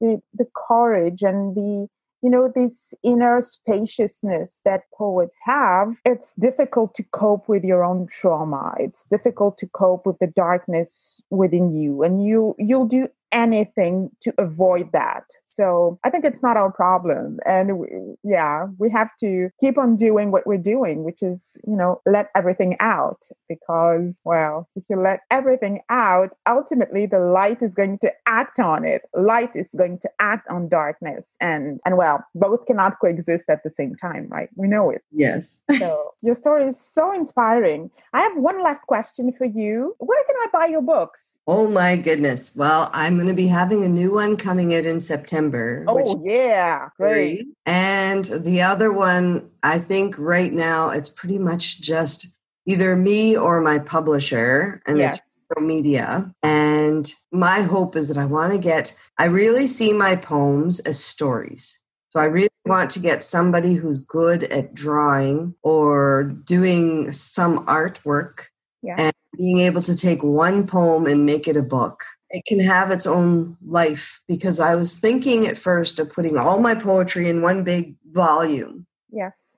the, 0.00 0.20
the 0.34 0.46
courage 0.68 1.22
and 1.22 1.54
the 1.54 1.88
you 2.22 2.28
know 2.28 2.52
this 2.54 2.92
inner 3.02 3.40
spaciousness 3.40 4.60
that 4.64 4.82
poets 4.96 5.38
have 5.42 5.94
it's 6.04 6.34
difficult 6.38 6.94
to 6.94 7.02
cope 7.12 7.48
with 7.48 7.64
your 7.64 7.82
own 7.82 8.06
trauma. 8.06 8.74
It's 8.78 9.04
difficult 9.04 9.56
to 9.58 9.66
cope 9.68 10.04
with 10.04 10.18
the 10.18 10.26
darkness 10.26 11.22
within 11.30 11.74
you. 11.74 12.02
And 12.02 12.22
you 12.22 12.54
you'll 12.58 12.86
do 12.86 13.08
anything 13.32 14.10
to 14.22 14.32
avoid 14.38 14.92
that. 14.92 15.24
So 15.50 15.98
I 16.04 16.10
think 16.10 16.24
it's 16.24 16.42
not 16.42 16.56
our 16.56 16.70
problem. 16.72 17.38
And 17.44 17.78
we, 17.80 17.88
yeah, 18.22 18.68
we 18.78 18.88
have 18.90 19.10
to 19.20 19.50
keep 19.60 19.76
on 19.78 19.96
doing 19.96 20.30
what 20.30 20.46
we're 20.46 20.56
doing, 20.56 21.04
which 21.04 21.22
is, 21.22 21.58
you 21.66 21.76
know, 21.76 22.00
let 22.06 22.30
everything 22.36 22.76
out. 22.80 23.22
Because, 23.48 24.20
well, 24.24 24.68
if 24.76 24.84
you 24.88 24.96
let 24.96 25.20
everything 25.30 25.80
out, 25.90 26.30
ultimately 26.48 27.04
the 27.06 27.18
light 27.18 27.62
is 27.62 27.74
going 27.74 27.98
to 27.98 28.12
act 28.26 28.60
on 28.60 28.84
it. 28.84 29.02
Light 29.14 29.50
is 29.54 29.74
going 29.76 29.98
to 29.98 30.10
act 30.20 30.48
on 30.48 30.68
darkness. 30.68 31.36
And, 31.40 31.80
and 31.84 31.96
well, 31.96 32.24
both 32.34 32.64
cannot 32.66 33.00
coexist 33.00 33.50
at 33.50 33.62
the 33.64 33.70
same 33.70 33.96
time, 33.96 34.28
right? 34.28 34.48
We 34.54 34.68
know 34.68 34.90
it. 34.90 35.02
Yes. 35.10 35.62
so 35.78 36.14
your 36.22 36.36
story 36.36 36.64
is 36.64 36.80
so 36.80 37.12
inspiring. 37.12 37.90
I 38.14 38.22
have 38.22 38.36
one 38.36 38.62
last 38.62 38.86
question 38.86 39.32
for 39.36 39.46
you. 39.46 39.94
Where 39.98 40.24
can 40.24 40.36
I 40.40 40.46
buy 40.52 40.66
your 40.66 40.82
books? 40.82 41.38
Oh, 41.46 41.68
my 41.68 41.96
goodness. 41.96 42.54
Well, 42.54 42.88
I'm 42.92 43.19
going 43.20 43.28
to 43.28 43.34
be 43.34 43.46
having 43.46 43.84
a 43.84 43.88
new 43.88 44.12
one 44.12 44.34
coming 44.36 44.74
out 44.74 44.86
in 44.86 44.98
September. 44.98 45.84
Oh, 45.86 46.22
yeah. 46.24 46.88
Great. 46.96 47.48
And 47.66 48.24
the 48.24 48.62
other 48.62 48.90
one, 48.90 49.50
I 49.62 49.78
think 49.78 50.16
right 50.18 50.52
now 50.52 50.88
it's 50.88 51.10
pretty 51.10 51.38
much 51.38 51.82
just 51.82 52.26
either 52.64 52.96
me 52.96 53.36
or 53.36 53.60
my 53.60 53.78
publisher, 53.78 54.80
and 54.86 54.96
yes. 54.96 55.16
it's 55.16 55.46
media. 55.58 56.32
And 56.42 57.12
my 57.30 57.60
hope 57.60 57.94
is 57.94 58.08
that 58.08 58.16
I 58.16 58.24
want 58.24 58.52
to 58.52 58.58
get, 58.58 58.94
I 59.18 59.24
really 59.24 59.66
see 59.66 59.92
my 59.92 60.16
poems 60.16 60.80
as 60.80 61.02
stories. 61.02 61.78
So 62.10 62.20
I 62.20 62.24
really 62.24 62.48
mm. 62.66 62.70
want 62.70 62.90
to 62.92 63.00
get 63.00 63.22
somebody 63.22 63.74
who's 63.74 64.00
good 64.00 64.44
at 64.44 64.72
drawing 64.72 65.54
or 65.62 66.24
doing 66.24 67.12
some 67.12 67.66
artwork 67.66 68.46
yes. 68.82 68.96
and 68.98 69.12
being 69.36 69.58
able 69.58 69.82
to 69.82 69.94
take 69.94 70.22
one 70.22 70.66
poem 70.66 71.06
and 71.06 71.26
make 71.26 71.46
it 71.46 71.56
a 71.56 71.62
book 71.62 72.02
it 72.30 72.44
can 72.44 72.60
have 72.60 72.90
its 72.90 73.06
own 73.06 73.56
life 73.66 74.22
because 74.28 74.60
I 74.60 74.76
was 74.76 74.98
thinking 74.98 75.46
at 75.46 75.58
first 75.58 75.98
of 75.98 76.12
putting 76.12 76.38
all 76.38 76.60
my 76.60 76.74
poetry 76.74 77.28
in 77.28 77.42
one 77.42 77.64
big 77.64 77.96
volume. 78.12 78.86
Yes. 79.10 79.56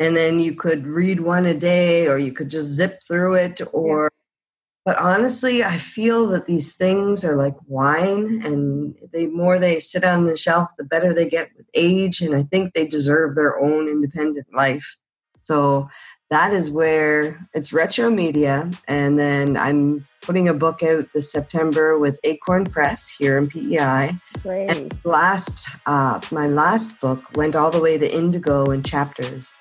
And 0.00 0.16
then 0.16 0.38
you 0.40 0.54
could 0.54 0.86
read 0.86 1.20
one 1.20 1.46
a 1.46 1.54
day 1.54 2.08
or 2.08 2.18
you 2.18 2.32
could 2.32 2.50
just 2.50 2.68
zip 2.68 3.00
through 3.06 3.34
it 3.34 3.60
or 3.72 4.04
yes. 4.04 4.20
but 4.84 4.96
honestly 4.96 5.62
I 5.62 5.78
feel 5.78 6.26
that 6.28 6.46
these 6.46 6.74
things 6.74 7.24
are 7.24 7.36
like 7.36 7.56
wine 7.66 8.42
and 8.44 8.96
the 9.12 9.28
more 9.28 9.58
they 9.58 9.78
sit 9.78 10.04
on 10.04 10.26
the 10.26 10.36
shelf 10.36 10.68
the 10.76 10.84
better 10.84 11.14
they 11.14 11.28
get 11.28 11.50
with 11.56 11.66
age 11.74 12.20
and 12.20 12.34
I 12.34 12.42
think 12.44 12.74
they 12.74 12.86
deserve 12.86 13.34
their 13.34 13.58
own 13.58 13.88
independent 13.88 14.46
life. 14.52 14.96
So 15.42 15.88
that 16.30 16.52
is 16.52 16.70
where 16.70 17.38
it's 17.54 17.72
retro 17.72 18.10
media. 18.10 18.70
And 18.86 19.18
then 19.18 19.56
i'm 19.56 20.04
putting 20.20 20.48
a 20.48 20.54
book 20.54 20.82
out 20.82 21.06
this 21.14 21.32
september 21.32 21.98
with 21.98 22.18
acorn 22.24 22.64
press 22.66 23.14
here 23.18 23.38
in 23.38 23.48
pei 23.48 24.10
Great. 24.42 24.70
and 24.70 24.98
last 25.04 25.68
uh, 25.86 26.20
my 26.30 26.46
last 26.46 27.00
book 27.00 27.24
went 27.36 27.56
all 27.56 27.70
the 27.70 27.80
way 27.80 27.96
to 27.96 28.14
indigo 28.14 28.70
in 28.70 28.82
chapters 28.82 29.52